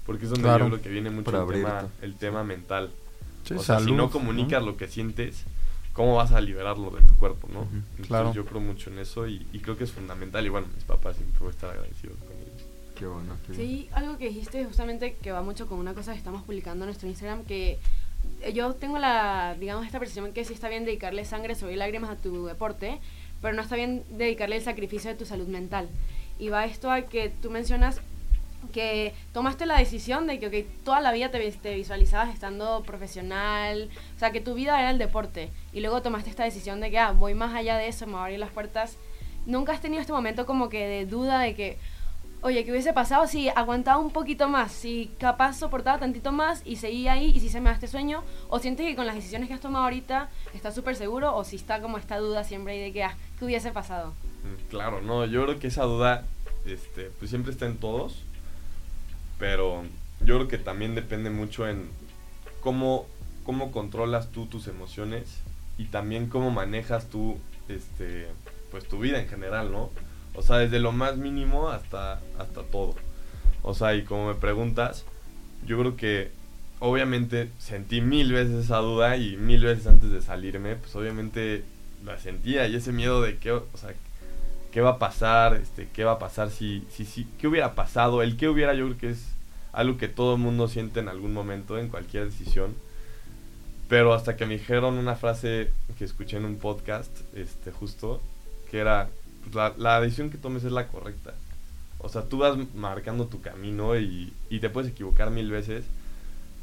Porque 0.04 0.24
es 0.24 0.30
donde 0.30 0.48
yo 0.48 0.66
creo 0.66 0.82
que 0.82 0.88
viene 0.88 1.10
mucho 1.10 1.42
el 1.42 1.52
tema, 1.52 1.88
el 2.00 2.14
tema, 2.14 2.44
mental. 2.44 2.90
o 3.54 3.58
sea, 3.58 3.80
si 3.80 3.90
no 3.90 4.10
comunicas 4.10 4.62
lo 4.62 4.76
que 4.76 4.86
sientes, 4.86 5.44
cómo 5.92 6.14
vas 6.14 6.30
a 6.32 6.40
liberarlo 6.40 6.90
de 6.90 7.02
tu 7.02 7.14
cuerpo, 7.14 7.48
¿no? 7.52 7.66
claro. 8.06 8.32
Yo 8.32 8.44
creo 8.44 8.60
mucho 8.60 8.90
en 8.90 8.98
eso 9.00 9.26
y, 9.26 9.40
creo 9.62 9.76
que 9.76 9.84
es 9.84 9.92
fundamental. 9.92 10.46
Y 10.46 10.48
bueno, 10.48 10.68
mis 10.74 10.84
papás 10.84 11.16
siempre 11.16 11.40
voy 11.40 11.48
a 11.48 11.50
estar 11.50 11.70
agradecidos 11.70 12.18
con 12.18 12.36
ellos. 12.36 12.62
Qué 12.94 13.06
bueno. 13.06 13.36
sí, 13.54 13.88
algo 13.92 14.16
que 14.16 14.28
dijiste 14.28 14.64
justamente 14.64 15.16
que 15.20 15.32
va 15.32 15.42
mucho 15.42 15.66
con 15.66 15.78
una 15.78 15.92
cosa 15.92 16.12
que 16.12 16.18
estamos 16.18 16.42
publicando 16.44 16.84
en 16.84 16.88
nuestro 16.88 17.08
Instagram, 17.08 17.44
que 17.44 17.78
yo 18.52 18.74
tengo 18.74 18.98
la, 18.98 19.56
digamos, 19.58 19.86
esta 19.86 19.98
percepción 19.98 20.32
que 20.32 20.44
sí 20.44 20.54
está 20.54 20.68
bien 20.68 20.84
dedicarle 20.84 21.24
sangre, 21.24 21.54
sobre 21.54 21.76
lágrimas 21.76 22.10
a 22.10 22.16
tu 22.16 22.46
deporte, 22.46 22.98
pero 23.40 23.54
no 23.54 23.62
está 23.62 23.76
bien 23.76 24.04
dedicarle 24.10 24.56
el 24.56 24.62
sacrificio 24.62 25.10
de 25.10 25.16
tu 25.16 25.24
salud 25.24 25.48
mental. 25.48 25.88
Y 26.38 26.48
va 26.48 26.64
esto 26.64 26.90
a 26.90 27.02
que 27.02 27.30
tú 27.30 27.50
mencionas 27.50 28.00
que 28.72 29.14
tomaste 29.32 29.66
la 29.66 29.78
decisión 29.78 30.26
de 30.26 30.38
que 30.38 30.48
okay, 30.48 30.68
toda 30.84 31.00
la 31.00 31.12
vida 31.12 31.30
te, 31.30 31.50
te, 31.52 31.74
visualizabas 31.74 32.32
estando 32.32 32.82
profesional, 32.82 33.88
o 34.16 34.18
sea, 34.18 34.32
que 34.32 34.40
tu 34.40 34.54
vida 34.54 34.78
era 34.78 34.90
el 34.90 34.98
deporte, 34.98 35.50
y 35.72 35.80
luego 35.80 36.02
tomaste 36.02 36.30
esta 36.30 36.44
decisión 36.44 36.80
de 36.80 36.90
que, 36.90 36.98
ah, 36.98 37.12
voy 37.12 37.34
más 37.34 37.54
allá 37.54 37.76
de 37.76 37.88
eso, 37.88 38.06
me 38.06 38.12
voy 38.12 38.20
a 38.20 38.24
abrir 38.24 38.38
las 38.38 38.50
puertas. 38.50 38.96
¿Nunca 39.46 39.72
has 39.72 39.80
tenido 39.80 40.00
este 40.00 40.12
momento 40.12 40.44
como 40.44 40.68
que 40.68 40.86
de 40.86 41.06
duda 41.06 41.38
de 41.40 41.54
que, 41.54 41.78
oye, 42.46 42.64
¿qué 42.64 42.70
hubiese 42.70 42.92
pasado 42.92 43.26
si 43.26 43.48
aguantaba 43.48 43.98
un 43.98 44.10
poquito 44.10 44.48
más? 44.48 44.72
Si 44.72 45.10
capaz 45.18 45.58
soportaba 45.58 45.98
tantito 45.98 46.32
más 46.32 46.62
y 46.64 46.76
seguía 46.76 47.12
ahí 47.12 47.32
y 47.34 47.40
si 47.40 47.48
se 47.48 47.60
me 47.60 47.70
da 47.70 47.74
este 47.74 47.88
sueño? 47.88 48.22
¿O 48.48 48.58
sientes 48.58 48.86
que 48.86 48.96
con 48.96 49.06
las 49.06 49.14
decisiones 49.14 49.48
que 49.48 49.54
has 49.54 49.60
tomado 49.60 49.84
ahorita 49.84 50.30
estás 50.54 50.74
súper 50.74 50.96
seguro? 50.96 51.36
¿O 51.36 51.44
si 51.44 51.56
está 51.56 51.80
como 51.80 51.98
esta 51.98 52.18
duda 52.18 52.44
siempre 52.44 52.74
ahí 52.74 52.80
de 52.80 52.92
que, 52.92 53.04
ah, 53.04 53.16
¿qué 53.38 53.44
hubiese 53.44 53.72
pasado? 53.72 54.14
Mm, 54.44 54.70
claro, 54.70 55.02
no, 55.02 55.24
yo 55.26 55.44
creo 55.44 55.58
que 55.58 55.66
esa 55.66 55.84
duda, 55.84 56.24
este, 56.64 57.10
pues 57.18 57.30
siempre 57.30 57.52
está 57.52 57.66
en 57.66 57.76
todos 57.76 58.22
pero 59.38 59.84
yo 60.20 60.36
creo 60.36 60.48
que 60.48 60.58
también 60.58 60.94
depende 60.94 61.30
mucho 61.30 61.68
en 61.68 61.88
cómo, 62.60 63.06
cómo 63.44 63.70
controlas 63.70 64.30
tú 64.30 64.46
tus 64.46 64.66
emociones 64.66 65.40
y 65.78 65.86
también 65.86 66.28
cómo 66.28 66.50
manejas 66.50 67.06
tú 67.10 67.38
este 67.68 68.28
pues 68.70 68.88
tu 68.88 68.98
vida 68.98 69.20
en 69.20 69.28
general, 69.28 69.70
¿no? 69.70 69.90
O 70.36 70.42
sea, 70.42 70.58
desde 70.58 70.78
lo 70.78 70.92
más 70.92 71.16
mínimo 71.16 71.68
hasta 71.68 72.20
hasta 72.38 72.62
todo. 72.62 72.94
O 73.62 73.74
sea, 73.74 73.94
y 73.94 74.04
como 74.04 74.28
me 74.28 74.34
preguntas, 74.34 75.04
yo 75.66 75.78
creo 75.78 75.96
que 75.96 76.30
obviamente 76.78 77.48
sentí 77.58 78.00
mil 78.00 78.32
veces 78.32 78.64
esa 78.64 78.78
duda 78.78 79.16
y 79.16 79.36
mil 79.36 79.64
veces 79.64 79.86
antes 79.86 80.10
de 80.10 80.22
salirme, 80.22 80.76
pues 80.76 80.94
obviamente 80.94 81.64
la 82.04 82.18
sentía 82.18 82.68
y 82.68 82.76
ese 82.76 82.92
miedo 82.92 83.22
de 83.22 83.38
que, 83.38 83.52
o 83.52 83.66
sea, 83.74 83.94
qué 84.70 84.80
va 84.80 84.90
a 84.90 84.98
pasar, 84.98 85.54
este, 85.54 85.88
qué 85.92 86.04
va 86.04 86.12
a 86.12 86.18
pasar 86.18 86.50
si, 86.50 86.86
si, 86.90 87.04
si, 87.04 87.24
qué 87.38 87.48
hubiera 87.48 87.74
pasado, 87.74 88.22
el 88.22 88.36
qué 88.36 88.48
hubiera 88.48 88.74
yo 88.74 88.86
creo 88.86 88.98
que 88.98 89.10
es 89.10 89.26
algo 89.72 89.98
que 89.98 90.08
todo 90.08 90.34
el 90.34 90.40
mundo 90.40 90.68
siente 90.68 91.00
en 91.00 91.08
algún 91.08 91.32
momento, 91.32 91.78
en 91.78 91.88
cualquier 91.88 92.26
decisión. 92.26 92.74
Pero 93.88 94.14
hasta 94.14 94.36
que 94.36 94.46
me 94.46 94.54
dijeron 94.54 94.98
una 94.98 95.14
frase 95.14 95.70
que 95.96 96.04
escuché 96.04 96.38
en 96.38 96.44
un 96.44 96.56
podcast, 96.56 97.10
este, 97.34 97.70
justo, 97.70 98.20
que 98.70 98.78
era, 98.78 99.08
la, 99.52 99.74
la 99.76 100.00
decisión 100.00 100.30
que 100.30 100.38
tomes 100.38 100.64
es 100.64 100.72
la 100.72 100.88
correcta. 100.88 101.34
O 101.98 102.08
sea, 102.08 102.22
tú 102.22 102.38
vas 102.38 102.56
marcando 102.74 103.26
tu 103.26 103.40
camino 103.40 103.98
y, 103.98 104.32
y 104.50 104.60
te 104.60 104.70
puedes 104.70 104.90
equivocar 104.90 105.30
mil 105.30 105.50
veces, 105.50 105.84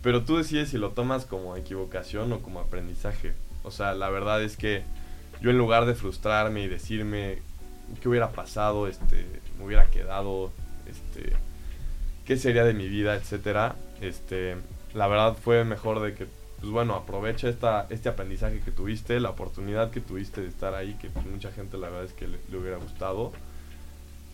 pero 0.02 0.24
tú 0.24 0.38
decides 0.38 0.70
si 0.70 0.78
lo 0.78 0.92
tomas 0.92 1.26
como 1.26 1.56
equivocación 1.56 2.32
o 2.34 2.42
como 2.42 2.60
aprendizaje. 2.60 3.34
O 3.64 3.72
sea, 3.72 3.94
la 3.94 4.10
verdad 4.10 4.44
es 4.44 4.58
que 4.58 4.84
yo 5.42 5.50
en 5.50 5.58
lugar 5.58 5.86
de 5.86 5.96
frustrarme 5.96 6.64
y 6.64 6.68
decirme 6.68 7.40
qué 8.02 8.10
hubiera 8.10 8.32
pasado, 8.32 8.88
este, 8.88 9.26
me 9.58 9.66
hubiera 9.66 9.90
quedado, 9.90 10.52
este, 10.88 11.34
qué 12.26 12.38
sería 12.38 12.64
de 12.64 12.74
mi 12.74 12.88
vida, 12.88 13.16
etcétera, 13.16 13.76
este, 14.02 14.58
la 14.94 15.08
verdad 15.08 15.36
fue 15.42 15.64
mejor 15.64 16.02
de 16.02 16.14
que, 16.14 16.28
pues 16.64 16.72
bueno, 16.72 16.96
aprovecha 16.96 17.50
esta, 17.50 17.88
este 17.90 18.08
aprendizaje 18.08 18.62
que 18.62 18.72
tuviste, 18.72 19.20
la 19.20 19.32
oportunidad 19.32 19.92
que 19.92 20.00
tuviste 20.00 20.40
de 20.40 20.48
estar 20.48 20.74
ahí, 20.76 20.94
que 20.94 21.10
pues, 21.10 21.26
mucha 21.26 21.52
gente 21.52 21.78
la 21.78 21.90
verdad 21.90 22.06
es 22.06 22.14
que 22.14 22.26
le, 22.26 22.38
le 22.50 22.58
hubiera 22.58 22.78
gustado. 22.78 23.34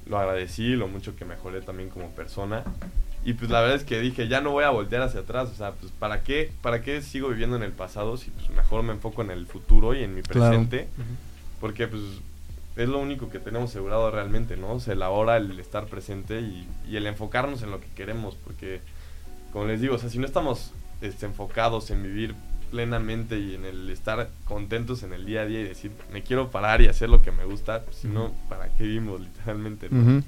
Lo 0.06 0.20
agradecí, 0.20 0.76
lo 0.76 0.88
mucho 0.88 1.15
que 1.15 1.26
mejoré 1.26 1.62
también 1.62 1.89
como 1.89 2.12
persona. 2.12 2.63
Y 3.26 3.34
pues 3.34 3.50
la 3.50 3.62
verdad 3.62 3.78
es 3.78 3.84
que 3.84 4.00
dije, 4.00 4.28
ya 4.28 4.42
no 4.42 4.52
voy 4.52 4.63
a 4.63 4.70
voltear 4.70 5.02
hacia 5.02 5.22
atrás, 5.22 5.50
o 5.50 5.56
sea, 5.56 5.72
pues 5.72 5.92
¿para 5.98 6.22
qué, 6.24 6.52
para 6.62 6.84
qué 6.84 7.02
sigo 7.02 7.30
viviendo 7.30 7.56
en 7.56 7.63
el 7.63 7.72
pasado 7.72 8.15
si 8.15 8.30
pues 8.30 8.48
mejor 8.52 8.84
me 8.84 8.94
enfoco 8.94 9.24
en 9.24 9.32
el 9.32 9.48
futuro 9.48 9.96
y 9.96 10.04
en 10.04 10.13
mi 10.13 10.22
Claro. 10.22 10.52
presente? 10.52 10.88
Porque 11.60 11.88
pues 11.88 12.04
es 12.76 12.88
lo 12.89 13.00
único 13.00 13.32
que 13.32 13.39
tenemos 13.39 13.72
asegurado 13.72 14.12
realmente, 14.12 14.56
¿no? 14.56 14.74
O 14.74 14.80
sea, 14.80 14.94
el 14.94 15.02
ahora, 15.02 15.38
el 15.38 15.60
estar 15.60 15.88
presente 15.88 16.42
y, 16.42 16.68
y 16.88 16.96
el 16.96 17.08
enfocarnos 17.08 17.63
en 17.63 17.72
lo 17.72 17.80
que 17.82 17.88
queremos, 17.96 18.36
porque 18.36 18.82
como 19.52 19.65
les 19.65 19.82
digo, 19.82 19.96
o 19.96 19.98
sea, 19.98 20.12
si 20.12 20.20
no 20.20 20.28
estamos 20.28 20.74
este, 21.01 21.25
enfocados 21.25 21.91
en 21.91 22.03
vivir 22.03 22.35
plenamente 22.71 23.38
y 23.39 23.55
en 23.55 23.65
el 23.65 23.89
estar 23.89 24.29
contentos 24.45 25.01
en 25.03 25.13
el 25.13 25.25
día 25.25 25.41
a 25.41 25.45
día 25.45 25.62
y 25.62 25.63
decir, 25.63 25.91
me 26.12 26.21
quiero 26.21 26.49
parar 26.51 26.81
y 26.81 26.88
hacer 26.88 27.09
lo 27.09 27.21
que 27.21 27.31
me 27.31 27.43
gusta, 27.45 27.81
pues, 27.83 27.97
si 27.97 28.07
no. 28.07 28.33
¿para 28.47 28.69
qué 28.69 28.83
vivimos 28.83 29.19
literalmente? 29.21 29.89
¿no? 29.89 29.99
Ujú. 30.01 30.23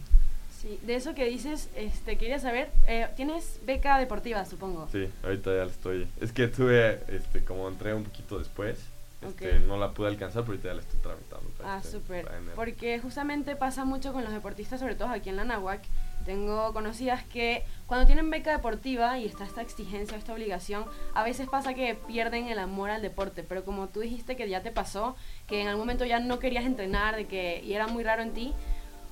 Sí, 0.59 0.79
de 0.83 0.95
eso 0.95 1.15
que 1.15 1.25
dices, 1.25 1.69
este, 1.75 2.17
quería 2.17 2.39
saber, 2.39 2.69
eh, 2.87 3.07
¿tienes 3.15 3.59
beca 3.65 3.97
deportiva, 3.97 4.45
supongo? 4.45 4.87
Sí, 4.91 5.07
ahorita 5.23 5.49
ya 5.55 5.65
la 5.65 5.71
estoy. 5.71 6.07
Es 6.19 6.31
que 6.31 6.47
tuve, 6.47 6.99
este, 7.07 7.43
como 7.43 7.67
entré 7.67 7.93
un 7.95 8.03
poquito 8.03 8.37
después, 8.37 8.77
este, 9.21 9.59
no 9.59 9.77
la 9.77 9.91
pude 9.91 10.07
alcanzar, 10.07 10.43
pero 10.43 10.53
ahorita 10.53 10.67
ya 10.69 10.73
la 10.75 10.81
estoy 10.81 10.99
tramitando. 10.99 11.47
Ah, 11.63 11.77
este- 11.83 11.91
súper. 11.91 12.27
Porque 12.55 12.99
justamente 12.99 13.55
pasa 13.55 13.85
mucho 13.85 14.13
con 14.13 14.23
los 14.23 14.33
deportistas, 14.33 14.79
sobre 14.79 14.95
todo 14.95 15.09
aquí 15.09 15.29
en 15.29 15.35
la 15.35 15.45
Nahuac. 15.45 15.81
Tengo 16.25 16.73
conocidas 16.73 17.23
que 17.23 17.63
cuando 17.87 18.05
tienen 18.05 18.29
beca 18.29 18.51
deportiva 18.51 19.17
y 19.17 19.25
está 19.25 19.43
esta 19.43 19.61
exigencia, 19.61 20.17
esta 20.17 20.33
obligación, 20.33 20.85
a 21.13 21.23
veces 21.23 21.49
pasa 21.49 21.73
que 21.73 21.95
pierden 21.95 22.47
el 22.47 22.59
amor 22.59 22.89
al 22.89 23.01
deporte. 23.01 23.43
Pero 23.43 23.65
como 23.65 23.87
tú 23.89 24.01
dijiste 24.01 24.35
que 24.35 24.47
ya 24.49 24.61
te 24.61 24.71
pasó, 24.71 25.15
que 25.47 25.61
en 25.61 25.67
algún 25.67 25.81
momento 25.81 26.05
ya 26.05 26.19
no 26.19 26.39
querías 26.39 26.65
entrenar 26.65 27.15
de 27.15 27.25
que, 27.27 27.61
y 27.63 27.73
era 27.73 27.87
muy 27.87 28.03
raro 28.03 28.21
en 28.21 28.33
ti, 28.33 28.53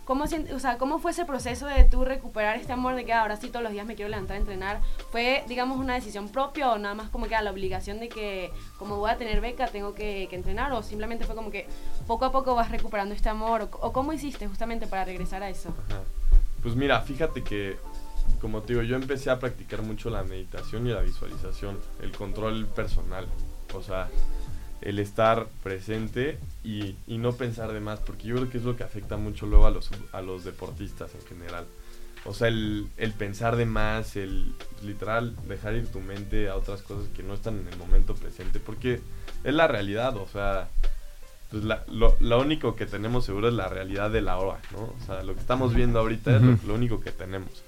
¿Cómo, 0.09 0.23
o 0.23 0.59
sea, 0.59 0.79
¿Cómo 0.79 0.97
fue 0.97 1.11
ese 1.11 1.23
proceso 1.23 1.67
de 1.67 1.83
tú 1.83 2.03
recuperar 2.03 2.57
este 2.57 2.73
amor 2.73 2.95
de 2.95 3.05
que 3.05 3.13
ahora 3.13 3.37
sí 3.37 3.49
todos 3.49 3.61
los 3.61 3.71
días 3.71 3.85
me 3.85 3.93
quiero 3.93 4.09
levantar 4.09 4.37
a 4.37 4.39
entrenar? 4.39 4.81
¿Fue, 5.11 5.43
digamos, 5.47 5.77
una 5.77 5.93
decisión 5.93 6.29
propia 6.29 6.71
o 6.71 6.79
nada 6.79 6.95
más 6.95 7.11
como 7.11 7.27
que 7.27 7.35
a 7.35 7.43
la 7.43 7.51
obligación 7.51 7.99
de 7.99 8.09
que 8.09 8.51
como 8.79 8.97
voy 8.97 9.11
a 9.11 9.17
tener 9.17 9.39
beca 9.39 9.67
tengo 9.67 9.93
que, 9.93 10.25
que 10.27 10.35
entrenar? 10.35 10.71
¿O 10.71 10.81
simplemente 10.81 11.25
fue 11.25 11.35
como 11.35 11.51
que 11.51 11.67
poco 12.07 12.25
a 12.25 12.31
poco 12.31 12.55
vas 12.55 12.71
recuperando 12.71 13.13
este 13.13 13.29
amor? 13.29 13.69
¿O, 13.71 13.85
o 13.85 13.93
cómo 13.93 14.11
hiciste 14.11 14.47
justamente 14.47 14.87
para 14.87 15.05
regresar 15.05 15.43
a 15.43 15.49
eso? 15.51 15.75
Ajá. 15.87 16.01
Pues 16.61 16.75
mira, 16.75 17.01
fíjate 17.01 17.43
que, 17.43 17.77
como 18.41 18.61
te 18.61 18.73
digo, 18.73 18.83
yo 18.83 18.95
empecé 18.95 19.29
a 19.29 19.39
practicar 19.39 19.81
mucho 19.81 20.09
la 20.09 20.23
meditación 20.23 20.87
y 20.87 20.91
la 20.91 21.01
visualización, 21.01 21.77
el 22.01 22.11
control 22.11 22.65
personal. 22.67 23.27
O 23.73 23.81
sea, 23.81 24.09
el 24.81 24.99
estar 24.99 25.47
presente 25.63 26.37
y, 26.63 26.95
y 27.07 27.17
no 27.17 27.33
pensar 27.33 27.71
de 27.73 27.79
más, 27.79 27.99
porque 27.99 28.27
yo 28.27 28.35
creo 28.35 28.49
que 28.49 28.57
es 28.57 28.63
lo 28.63 28.75
que 28.75 28.83
afecta 28.83 29.17
mucho 29.17 29.45
luego 29.45 29.67
a 29.67 29.71
los, 29.71 29.89
a 30.11 30.21
los 30.21 30.43
deportistas 30.43 31.13
en 31.15 31.21
general. 31.27 31.65
O 32.25 32.33
sea, 32.33 32.49
el, 32.49 32.87
el 32.97 33.13
pensar 33.13 33.55
de 33.55 33.65
más, 33.65 34.15
el 34.15 34.53
literal 34.83 35.35
dejar 35.47 35.75
ir 35.75 35.87
tu 35.87 36.01
mente 36.01 36.49
a 36.49 36.55
otras 36.55 36.81
cosas 36.81 37.07
que 37.15 37.23
no 37.23 37.33
están 37.33 37.59
en 37.59 37.67
el 37.67 37.77
momento 37.77 38.13
presente, 38.15 38.59
porque 38.59 38.99
es 39.43 39.53
la 39.53 39.67
realidad, 39.67 40.17
o 40.17 40.27
sea, 40.27 40.69
pues 41.49 41.63
la- 41.63 41.83
lo, 41.87 42.15
lo 42.19 42.39
único 42.39 42.75
que 42.75 42.85
tenemos 42.85 43.25
seguro 43.25 43.47
es 43.47 43.53
la 43.53 43.67
realidad 43.67 44.11
de 44.11 44.21
la 44.21 44.37
hora, 44.37 44.59
¿no? 44.71 44.81
O 44.81 45.05
sea, 45.05 45.23
lo 45.23 45.33
que 45.33 45.39
estamos 45.39 45.73
viendo 45.73 45.99
ahorita 45.99 46.35
es 46.35 46.63
lo, 46.63 46.73
único 46.73 47.01
que 47.01 47.11
tenemos. 47.11 47.63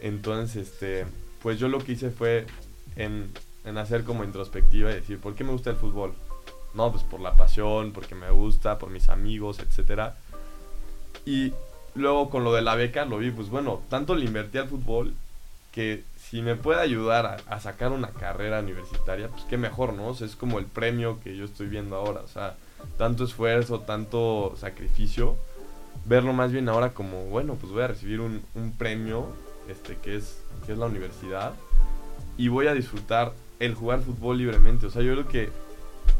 Entonces, 0.00 0.68
este, 0.68 1.06
pues 1.42 1.58
yo 1.58 1.68
lo 1.68 1.78
que 1.78 1.92
hice 1.92 2.10
fue 2.10 2.46
en, 2.96 3.30
en 3.64 3.78
hacer 3.78 4.04
como 4.04 4.24
introspectiva 4.24 4.90
y 4.90 4.94
decir, 4.94 5.18
¿por 5.18 5.34
qué 5.34 5.44
me 5.44 5.52
gusta 5.52 5.70
el 5.70 5.76
fútbol? 5.76 6.14
No, 6.74 6.92
pues 6.92 7.02
por 7.02 7.20
la 7.20 7.36
pasión, 7.36 7.92
porque 7.92 8.14
me 8.14 8.30
gusta, 8.30 8.78
por 8.78 8.90
mis 8.90 9.08
amigos, 9.08 9.58
etcétera. 9.58 10.16
Y 11.26 11.52
luego 11.96 12.30
con 12.30 12.44
lo 12.44 12.52
de 12.54 12.62
la 12.62 12.76
beca 12.76 13.04
lo 13.04 13.18
vi, 13.18 13.32
pues 13.32 13.48
bueno, 13.48 13.82
tanto 13.90 14.14
le 14.14 14.24
invertí 14.24 14.58
al 14.58 14.68
fútbol 14.68 15.14
que 15.72 16.04
si 16.16 16.42
me 16.42 16.54
puede 16.54 16.80
ayudar 16.80 17.26
a, 17.26 17.36
a 17.54 17.60
sacar 17.60 17.90
una 17.90 18.10
carrera 18.10 18.60
universitaria, 18.60 19.28
pues 19.28 19.42
qué 19.50 19.56
mejor, 19.56 19.94
¿no? 19.94 20.08
O 20.08 20.14
sea, 20.14 20.28
es 20.28 20.36
como 20.36 20.60
el 20.60 20.66
premio 20.66 21.18
que 21.24 21.36
yo 21.36 21.44
estoy 21.44 21.66
viendo 21.66 21.96
ahora, 21.96 22.20
o 22.20 22.28
sea, 22.28 22.54
tanto 22.96 23.24
esfuerzo, 23.24 23.80
tanto 23.80 24.54
sacrificio, 24.56 25.36
verlo 26.06 26.32
más 26.32 26.52
bien 26.52 26.68
ahora 26.68 26.92
como, 26.92 27.24
bueno, 27.26 27.56
pues 27.60 27.72
voy 27.72 27.82
a 27.82 27.88
recibir 27.88 28.20
un, 28.20 28.42
un 28.54 28.72
premio, 28.72 29.26
este, 29.68 29.96
que 29.96 30.16
es, 30.16 30.42
que 30.66 30.72
es 30.72 30.78
la 30.78 30.86
universidad, 30.86 31.52
y 32.36 32.48
voy 32.48 32.66
a 32.66 32.74
disfrutar 32.74 33.32
el 33.58 33.74
jugar 33.74 34.00
fútbol 34.00 34.38
libremente, 34.38 34.86
o 34.86 34.90
sea, 34.90 35.02
yo 35.02 35.12
creo 35.12 35.28
que 35.28 35.50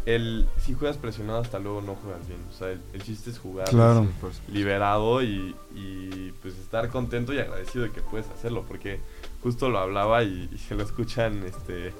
el, 0.07 0.47
si 0.59 0.73
juegas 0.75 0.97
presionado 0.97 1.41
hasta 1.41 1.59
luego 1.59 1.83
no 1.83 1.95
juegas 1.95 2.27
bien, 2.27 2.41
o 2.49 2.53
sea, 2.53 2.71
el, 2.71 2.81
el 2.93 3.03
chiste 3.03 3.31
es 3.31 3.39
jugar 3.39 3.69
Claro. 3.69 4.07
Liberado 4.49 5.23
y, 5.23 5.55
y, 5.75 6.33
pues 6.43 6.57
estar 6.59 6.89
contento 6.89 7.33
y 7.35 7.39
agradecido 7.39 7.85
de 7.85 7.91
que 7.91 8.01
puedes 8.01 8.29
hacerlo 8.29 8.65
porque 8.67 9.01
justo 9.43 9.69
lo 9.69 9.79
hablaba 9.79 10.23
y, 10.23 10.49
y 10.53 10.59
se 10.59 10.75
lo 10.75 10.83
escuchan 10.83 11.43
este 11.45 11.93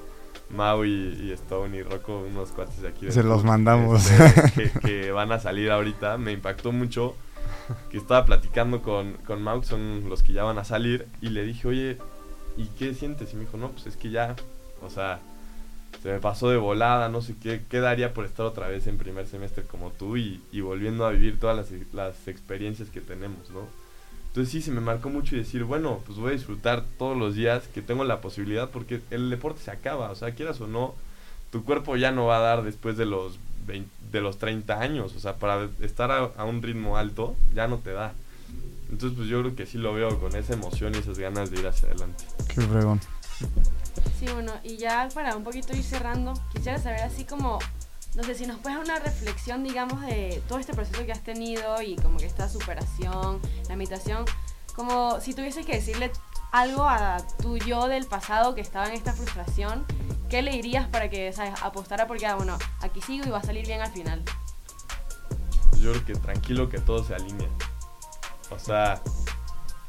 Mau 0.51 0.85
y, 0.85 0.91
y 1.23 1.33
Stone 1.33 1.77
y 1.77 1.83
Rocco 1.83 2.25
unos 2.29 2.51
cuates 2.51 2.83
de 2.83 2.89
aquí 2.89 3.07
del 3.07 3.15
Se 3.15 3.23
los 3.23 3.45
mandamos. 3.45 4.11
este, 4.11 4.71
que, 4.73 4.81
que 4.81 5.13
van 5.13 5.33
a 5.33 5.39
salir 5.39 5.71
ahorita 5.71 6.19
me 6.19 6.33
impactó 6.33 6.73
mucho 6.73 7.15
que 7.91 7.99
estaba 7.99 8.25
platicando 8.25 8.83
con, 8.83 9.15
con 9.27 9.43
Mau 9.43 9.61
que 9.61 9.67
son 9.67 10.09
los 10.09 10.23
que 10.23 10.33
ya 10.33 10.45
van 10.45 10.59
a 10.59 10.65
salir 10.65 11.07
y 11.21 11.29
le 11.31 11.45
dije 11.45 11.69
oye 11.69 11.99
¿y 12.57 12.67
qué 12.79 12.95
sientes? 12.95 13.33
y 13.33 13.37
me 13.37 13.43
dijo 13.45 13.57
no 13.57 13.71
pues 13.71 13.87
es 13.87 13.97
que 13.97 14.11
ya 14.11 14.35
o 14.83 14.91
sea 14.91 15.21
se 16.03 16.11
me 16.13 16.19
pasó 16.21 16.49
de 16.49 16.57
volada, 16.57 17.09
no 17.09 17.21
sé 17.21 17.35
qué, 17.43 17.63
qué 17.69 17.81
daría 17.81 18.15
por 18.15 18.25
estar 18.25 18.47
otra 18.47 18.69
vez 18.69 18.87
en 18.87 18.97
primer 18.97 19.27
semestre 19.27 19.65
como 19.65 19.91
tú 19.91 20.17
y, 20.17 20.41
y 20.51 20.61
volviendo 20.63 21.05
a 21.05 21.11
vivir 21.11 21.39
todas 21.39 21.57
las, 21.57 21.69
las 21.93 22.27
experiencias 22.29 22.89
que 22.89 23.01
tenemos, 23.01 23.51
¿no? 23.51 23.69
Entonces 24.31 24.53
sí, 24.53 24.63
se 24.63 24.71
me 24.71 24.81
marcó 24.81 25.11
mucho 25.11 25.35
y 25.35 25.39
decir, 25.39 25.65
bueno, 25.65 26.01
pues 26.07 26.19
voy 26.19 26.31
a 26.31 26.35
disfrutar 26.35 26.85
todos 26.99 27.17
los 27.17 27.35
días 27.35 27.65
que 27.75 27.83
tengo 27.83 28.05
la 28.05 28.21
posibilidad 28.21 28.71
porque 28.71 29.01
el 29.11 29.29
deporte 29.29 29.61
se 29.61 29.71
acaba, 29.71 30.11
o 30.11 30.15
sea, 30.15 30.33
quieras 30.33 30.61
o 30.61 30.67
no, 30.69 30.95
tu 31.51 31.65
cuerpo 31.65 31.97
ya 31.97 32.13
no 32.13 32.27
va 32.27 32.39
a 32.39 32.41
dar 32.41 32.63
después 32.63 32.97
de 32.97 33.07
los 33.07 33.39
20 33.67 33.91
de 34.11 34.21
los 34.21 34.39
30 34.39 34.81
años, 34.81 35.15
o 35.15 35.21
sea, 35.21 35.37
para 35.37 35.69
estar 35.81 36.11
a, 36.11 36.31
a 36.37 36.45
un 36.45 36.63
ritmo 36.63 36.97
alto 36.97 37.37
ya 37.55 37.69
no 37.69 37.79
te 37.79 37.93
da. 37.93 38.13
Entonces, 38.91 39.17
pues 39.17 39.29
yo 39.29 39.41
creo 39.41 39.55
que 39.55 39.67
sí 39.67 39.79
lo 39.79 39.95
veo 39.95 40.19
con 40.19 40.35
esa 40.35 40.55
emoción 40.55 40.95
y 40.95 40.99
esas 40.99 41.19
ganas 41.19 41.51
de 41.51 41.61
ir 41.61 41.67
hacia 41.67 41.89
adelante. 41.89 42.25
Qué 42.49 42.61
fregón. 42.61 43.01
Sí, 44.19 44.27
bueno, 44.33 44.53
y 44.65 44.77
ya 44.77 45.09
para 45.15 45.37
un 45.37 45.45
poquito 45.45 45.77
ir 45.77 45.85
cerrando, 45.85 46.35
quisiera 46.53 46.79
saber 46.79 47.01
así 47.03 47.25
como, 47.25 47.61
no 48.15 48.25
sé, 48.25 48.35
si 48.35 48.47
nos 48.47 48.59
puedes 48.59 48.79
dar 48.79 48.85
una 48.85 48.99
reflexión, 48.99 49.63
digamos, 49.63 50.01
de 50.03 50.43
todo 50.49 50.59
este 50.59 50.75
proceso 50.75 51.05
que 51.05 51.13
has 51.13 51.23
tenido 51.23 51.81
y 51.83 51.97
como 51.97 52.19
que 52.19 52.27
esta 52.27 52.49
superación, 52.49 53.41
la 53.69 53.77
meditación, 53.77 54.25
como 54.75 55.21
si 55.21 55.35
tuviese 55.35 55.65
que 55.65 55.75
decirle 55.75 56.11
algo 56.53 56.85
a 56.85 57.19
tu 57.43 57.57
yo 57.59 57.87
del 57.87 58.07
pasado 58.07 58.55
que 58.55 58.61
estaba 58.61 58.89
en 58.89 58.95
esta 58.95 59.13
frustración, 59.13 59.85
¿qué 60.29 60.43
le 60.43 60.51
dirías 60.53 60.89
para 60.89 61.09
que, 61.09 61.33
sabes, 61.33 61.55
apostara 61.63 62.07
porque, 62.07 62.27
ah, 62.27 62.35
bueno, 62.35 62.59
aquí 62.81 63.01
sigo 63.01 63.27
y 63.27 63.31
va 63.31 63.39
a 63.39 63.45
salir 63.45 63.67
bien 63.67 63.81
al 63.81 63.93
final? 63.93 64.25
yo 65.81 65.93
creo 65.93 66.05
que 66.05 66.15
tranquilo 66.15 66.69
que 66.69 66.79
todo 66.79 67.03
se 67.03 67.15
alinea. 67.15 67.49
O 68.51 68.59
sea, 68.59 69.03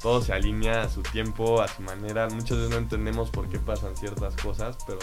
todo 0.02 0.22
se 0.22 0.34
alinea 0.34 0.84
a 0.84 0.90
su 0.90 1.04
tiempo, 1.04 1.62
a 1.62 1.68
su 1.68 1.82
manera. 1.82 2.28
Muchas 2.30 2.58
veces 2.58 2.70
no 2.70 2.78
entendemos 2.78 3.30
por 3.30 3.50
qué 3.50 3.60
pasan 3.60 3.96
ciertas 3.98 4.36
cosas, 4.38 4.78
pero 4.88 5.00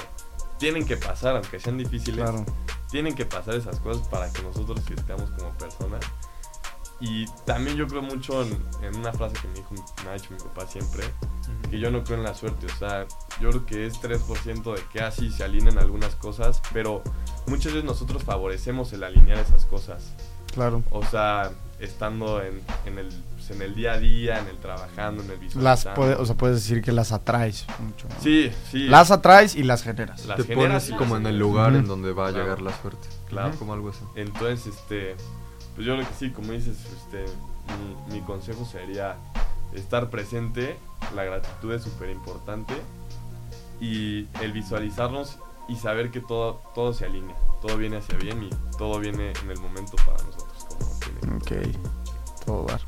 tienen 0.59 0.87
que 0.87 0.96
pasar, 0.96 1.37
aunque 1.37 1.61
sean 1.61 1.78
difíciles. 1.78 2.24
Claro. 2.24 2.44
Tienen 2.90 3.14
que 3.14 3.27
pasar 3.27 3.55
esas 3.55 3.79
cosas 3.81 4.07
para 4.09 4.33
que 4.33 4.42
nosotros 4.42 4.81
crezcamos 4.87 5.31
como 5.31 5.51
personas. 5.53 6.01
Y 7.01 7.27
también 7.44 7.77
yo 7.77 7.87
creo 7.87 8.03
mucho 8.03 8.42
en, 8.42 8.61
en 8.83 8.96
una 8.96 9.12
frase 9.12 9.37
que 9.40 9.48
me, 9.48 9.55
dijo, 9.55 9.74
me 10.03 10.11
ha 10.11 10.14
dicho 10.14 10.31
mi 10.33 10.38
papá 10.38 10.66
siempre, 10.66 11.05
que 11.70 11.79
yo 11.79 11.90
no 11.90 12.03
creo 12.03 12.18
en 12.18 12.24
la 12.24 12.35
suerte. 12.35 12.66
O 12.66 12.77
sea, 12.77 13.07
yo 13.40 13.51
creo 13.51 13.66
que 13.66 13.87
es 13.87 14.01
3% 14.03 14.74
de 14.74 14.83
que 14.92 15.01
así 15.01 15.31
se 15.31 15.44
alineen 15.44 15.79
algunas 15.79 16.16
cosas, 16.16 16.61
pero 16.72 17.03
muchas 17.46 17.72
veces 17.72 17.85
nosotros 17.85 18.24
favorecemos 18.24 18.92
el 18.92 19.05
alinear 19.05 19.38
esas 19.38 19.64
cosas. 19.64 20.12
Claro. 20.53 20.83
O 20.90 21.05
sea, 21.05 21.53
estando 21.79 22.42
en, 22.42 22.61
en 22.85 22.98
el 22.98 23.11
pues, 23.48 23.58
en 23.61 23.62
el 23.66 23.74
día 23.74 23.92
a 23.92 23.98
día, 23.98 24.38
en 24.38 24.46
el 24.48 24.58
trabajando, 24.58 25.22
en 25.22 25.30
el 25.30 25.38
Las 25.38 25.84
visualizando. 25.84 26.22
o 26.22 26.26
sea, 26.26 26.34
puedes 26.37 26.56
decir 26.56 26.82
que 26.82 26.92
las 26.92 27.12
atraes 27.12 27.66
mucho. 27.80 28.06
¿no? 28.08 28.14
Sí, 28.22 28.50
sí. 28.70 28.87
Las 28.88 29.11
atraes 29.11 29.54
y 29.56 29.62
las 29.62 29.82
generas. 29.82 30.24
Las 30.26 30.37
Te 30.38 30.44
generas 30.44 30.68
pones 30.70 30.87
y 30.88 30.90
las 30.90 30.98
como 30.98 31.16
en 31.16 31.26
el 31.26 31.38
lugar 31.38 31.74
en 31.74 31.87
donde 31.87 32.12
va 32.12 32.28
a 32.28 32.30
Claro. 32.30 32.44
llegar 32.44 32.62
la 32.62 32.80
suerte. 32.80 33.08
Claro. 33.28 33.52
Como 33.58 33.72
algo 33.72 33.90
así. 33.90 34.00
Entonces, 34.14 34.66
este, 34.74 35.16
pues 35.74 35.87
yo 35.87 35.94
creo 35.96 36.08
que 36.08 36.14
sí, 36.18 36.30
como 36.30 36.52
dices, 36.52 36.76
este, 36.96 37.24
mi, 38.08 38.14
mi 38.14 38.20
consejo 38.24 38.64
sería 38.64 39.16
estar 39.74 40.08
presente, 40.11 40.78
la 41.14 41.24
gratitud 41.24 41.72
es 41.74 41.82
súper 41.82 42.11
importante 42.11 42.74
y 43.80 44.26
el 44.42 44.52
visualizarnos 44.52 45.38
y 45.68 45.76
saber 45.76 46.11
que 46.11 46.20
todo, 46.20 46.62
todo 46.74 46.92
se 46.94 47.04
alinea, 47.04 47.37
todo 47.61 47.76
viene 47.76 47.98
hacia 47.98 48.16
bien 48.16 48.42
y 48.44 48.50
todo 48.78 48.98
viene 48.98 49.32
en 49.42 49.50
el 49.50 49.58
momento 49.58 49.96
para 50.06 50.22
nosotros. 50.24 50.66
Como 51.20 51.37
Ok, 51.37 51.52
todo 52.46 52.64
dar. 52.66 52.80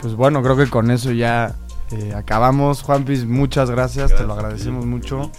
Pues 0.00 0.14
bueno, 0.14 0.42
creo 0.42 0.56
que 0.56 0.68
con 0.68 0.90
eso 0.90 1.12
ya 1.12 1.56
eh, 1.90 2.14
acabamos. 2.14 2.82
Juanpis, 2.82 3.26
muchas 3.26 3.70
gracias, 3.70 4.14
te 4.14 4.24
lo 4.24 4.34
agradecemos 4.34 4.86
mucho. 4.86 5.30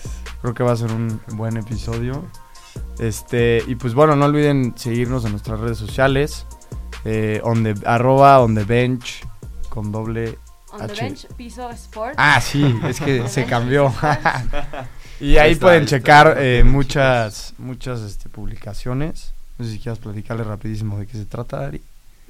Creo 0.42 0.54
que 0.54 0.64
va 0.64 0.74
a 0.74 0.78
ser 0.78 0.92
un 0.92 1.22
buen 1.34 1.58
episodio. 1.58 2.26
Este, 3.00 3.64
y 3.68 3.76
pues 3.76 3.94
bueno, 3.94 4.16
no 4.16 4.26
olviden 4.26 4.74
seguirnos 4.76 5.24
en 5.26 5.32
nuestras 5.32 5.60
redes 5.60 5.78
sociales. 5.78 6.46
Eh, 7.06 7.40
on 7.44 7.64
the, 7.64 7.76
arroba 7.86 8.42
on 8.42 8.56
the 8.56 8.66
bench 8.66 9.26
con 9.70 9.92
doble. 9.92 10.38
On 10.72 10.86
the 10.86 10.92
H. 10.92 11.02
bench, 11.02 11.28
piso 11.38 11.70
sport. 11.72 12.16
Ah, 12.18 12.42
sí, 12.42 12.78
es 12.88 13.00
que 13.00 13.20
the 13.22 13.30
se 13.30 13.42
bench, 13.42 13.50
cambió. 13.50 13.94
y 15.22 15.38
ahí 15.38 15.38
Ahí 15.38 15.52
está, 15.54 15.68
pueden 15.68 15.84
ahí 15.84 15.88
checar 15.88 16.36
eh, 16.38 16.64
muchas, 16.66 17.54
muchas 17.58 18.02
este, 18.02 18.28
publicaciones. 18.28 19.34
No 19.58 19.66
sé 19.66 19.72
si 19.72 19.80
quieras 19.80 20.00
platicarle 20.00 20.44
rapidísimo 20.44 21.00
de 21.00 21.08
qué 21.08 21.18
se 21.18 21.26
trata, 21.26 21.66
Ari. 21.66 21.82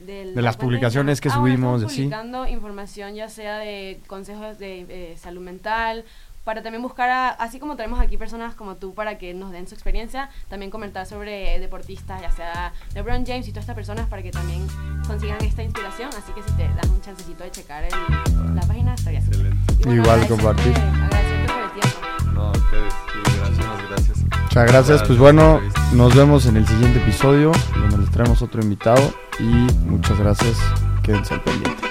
Del- 0.05 0.35
De 0.35 0.41
las 0.41 0.55
la 0.55 0.61
publicaciones 0.61 1.21
que. 1.21 1.29
Ah, 1.29 1.37
bueno, 1.39 1.55
subimos, 1.55 1.83
así. 1.83 1.95
publicando 2.03 2.47
información 2.47 3.15
ya 3.15 3.29
sea 3.29 3.57
de 3.57 3.99
consejos 4.07 4.57
de 4.59 4.85
eh, 4.89 5.17
salud 5.17 5.41
mental, 5.41 6.05
para 6.45 6.63
también 6.63 6.81
buscar, 6.81 7.09
a- 7.09 7.29
así 7.29 7.59
como 7.59 7.75
tenemos 7.75 7.99
aquí 7.99 8.17
personas 8.17 8.55
como 8.55 8.75
tú 8.77 8.93
para 8.95 9.17
que 9.17 9.33
nos 9.33 9.51
den 9.51 9.67
su 9.67 9.75
experiencia, 9.75 10.29
también 10.47 10.71
comentar 10.71 11.05
sobre 11.05 11.59
deportistas, 11.59 12.21
ya 12.21 12.31
sea 12.31 12.73
LeBron 12.95 13.25
James 13.25 13.47
y 13.47 13.51
todas 13.51 13.63
estas 13.63 13.75
personas 13.75 14.07
para 14.07 14.23
que 14.23 14.31
también 14.31 14.65
consigan 15.05 15.43
esta 15.43 15.61
inspiración. 15.63 16.09
Así 16.17 16.31
que 16.31 16.41
si 16.41 16.51
te 16.55 16.63
das 16.69 16.87
un 16.87 17.01
chancecito 17.01 17.43
de 17.43 17.51
checar 17.51 17.83
el- 17.83 18.55
la 18.55 18.61
página, 18.61 18.95
estaría 18.95 19.21
súper. 19.21 19.47
Excelente. 19.47 19.89
Y 19.89 19.93
Igual 19.93 20.27
compartir. 20.27 20.73
Agradecerte 20.77 21.53
por 21.53 21.61
el 21.63 21.71
tiempo. 21.71 21.99
No, 22.39 22.45
a 22.45 22.51
ustedes. 22.51 22.93
Muchísimas 23.41 23.89
gracias. 23.89 24.17
Muchas 24.23 24.71
gracias. 24.71 25.03
Pues 25.03 25.09
Gracias 25.09 25.17
bueno, 25.19 25.61
nos 25.93 26.15
vemos 26.15 26.45
en 26.45 26.55
el 26.55 26.65
siguiente 26.65 26.99
episodio 26.99 27.51
donde 27.75 27.97
les 27.97 28.09
traemos 28.11 28.41
otro 28.41 28.61
invitado 28.61 29.13
y 29.39 29.43
muchas 29.89 30.17
gracias. 30.17 30.57
Quédense 31.03 31.33
al 31.33 31.41
pendiente. 31.41 31.88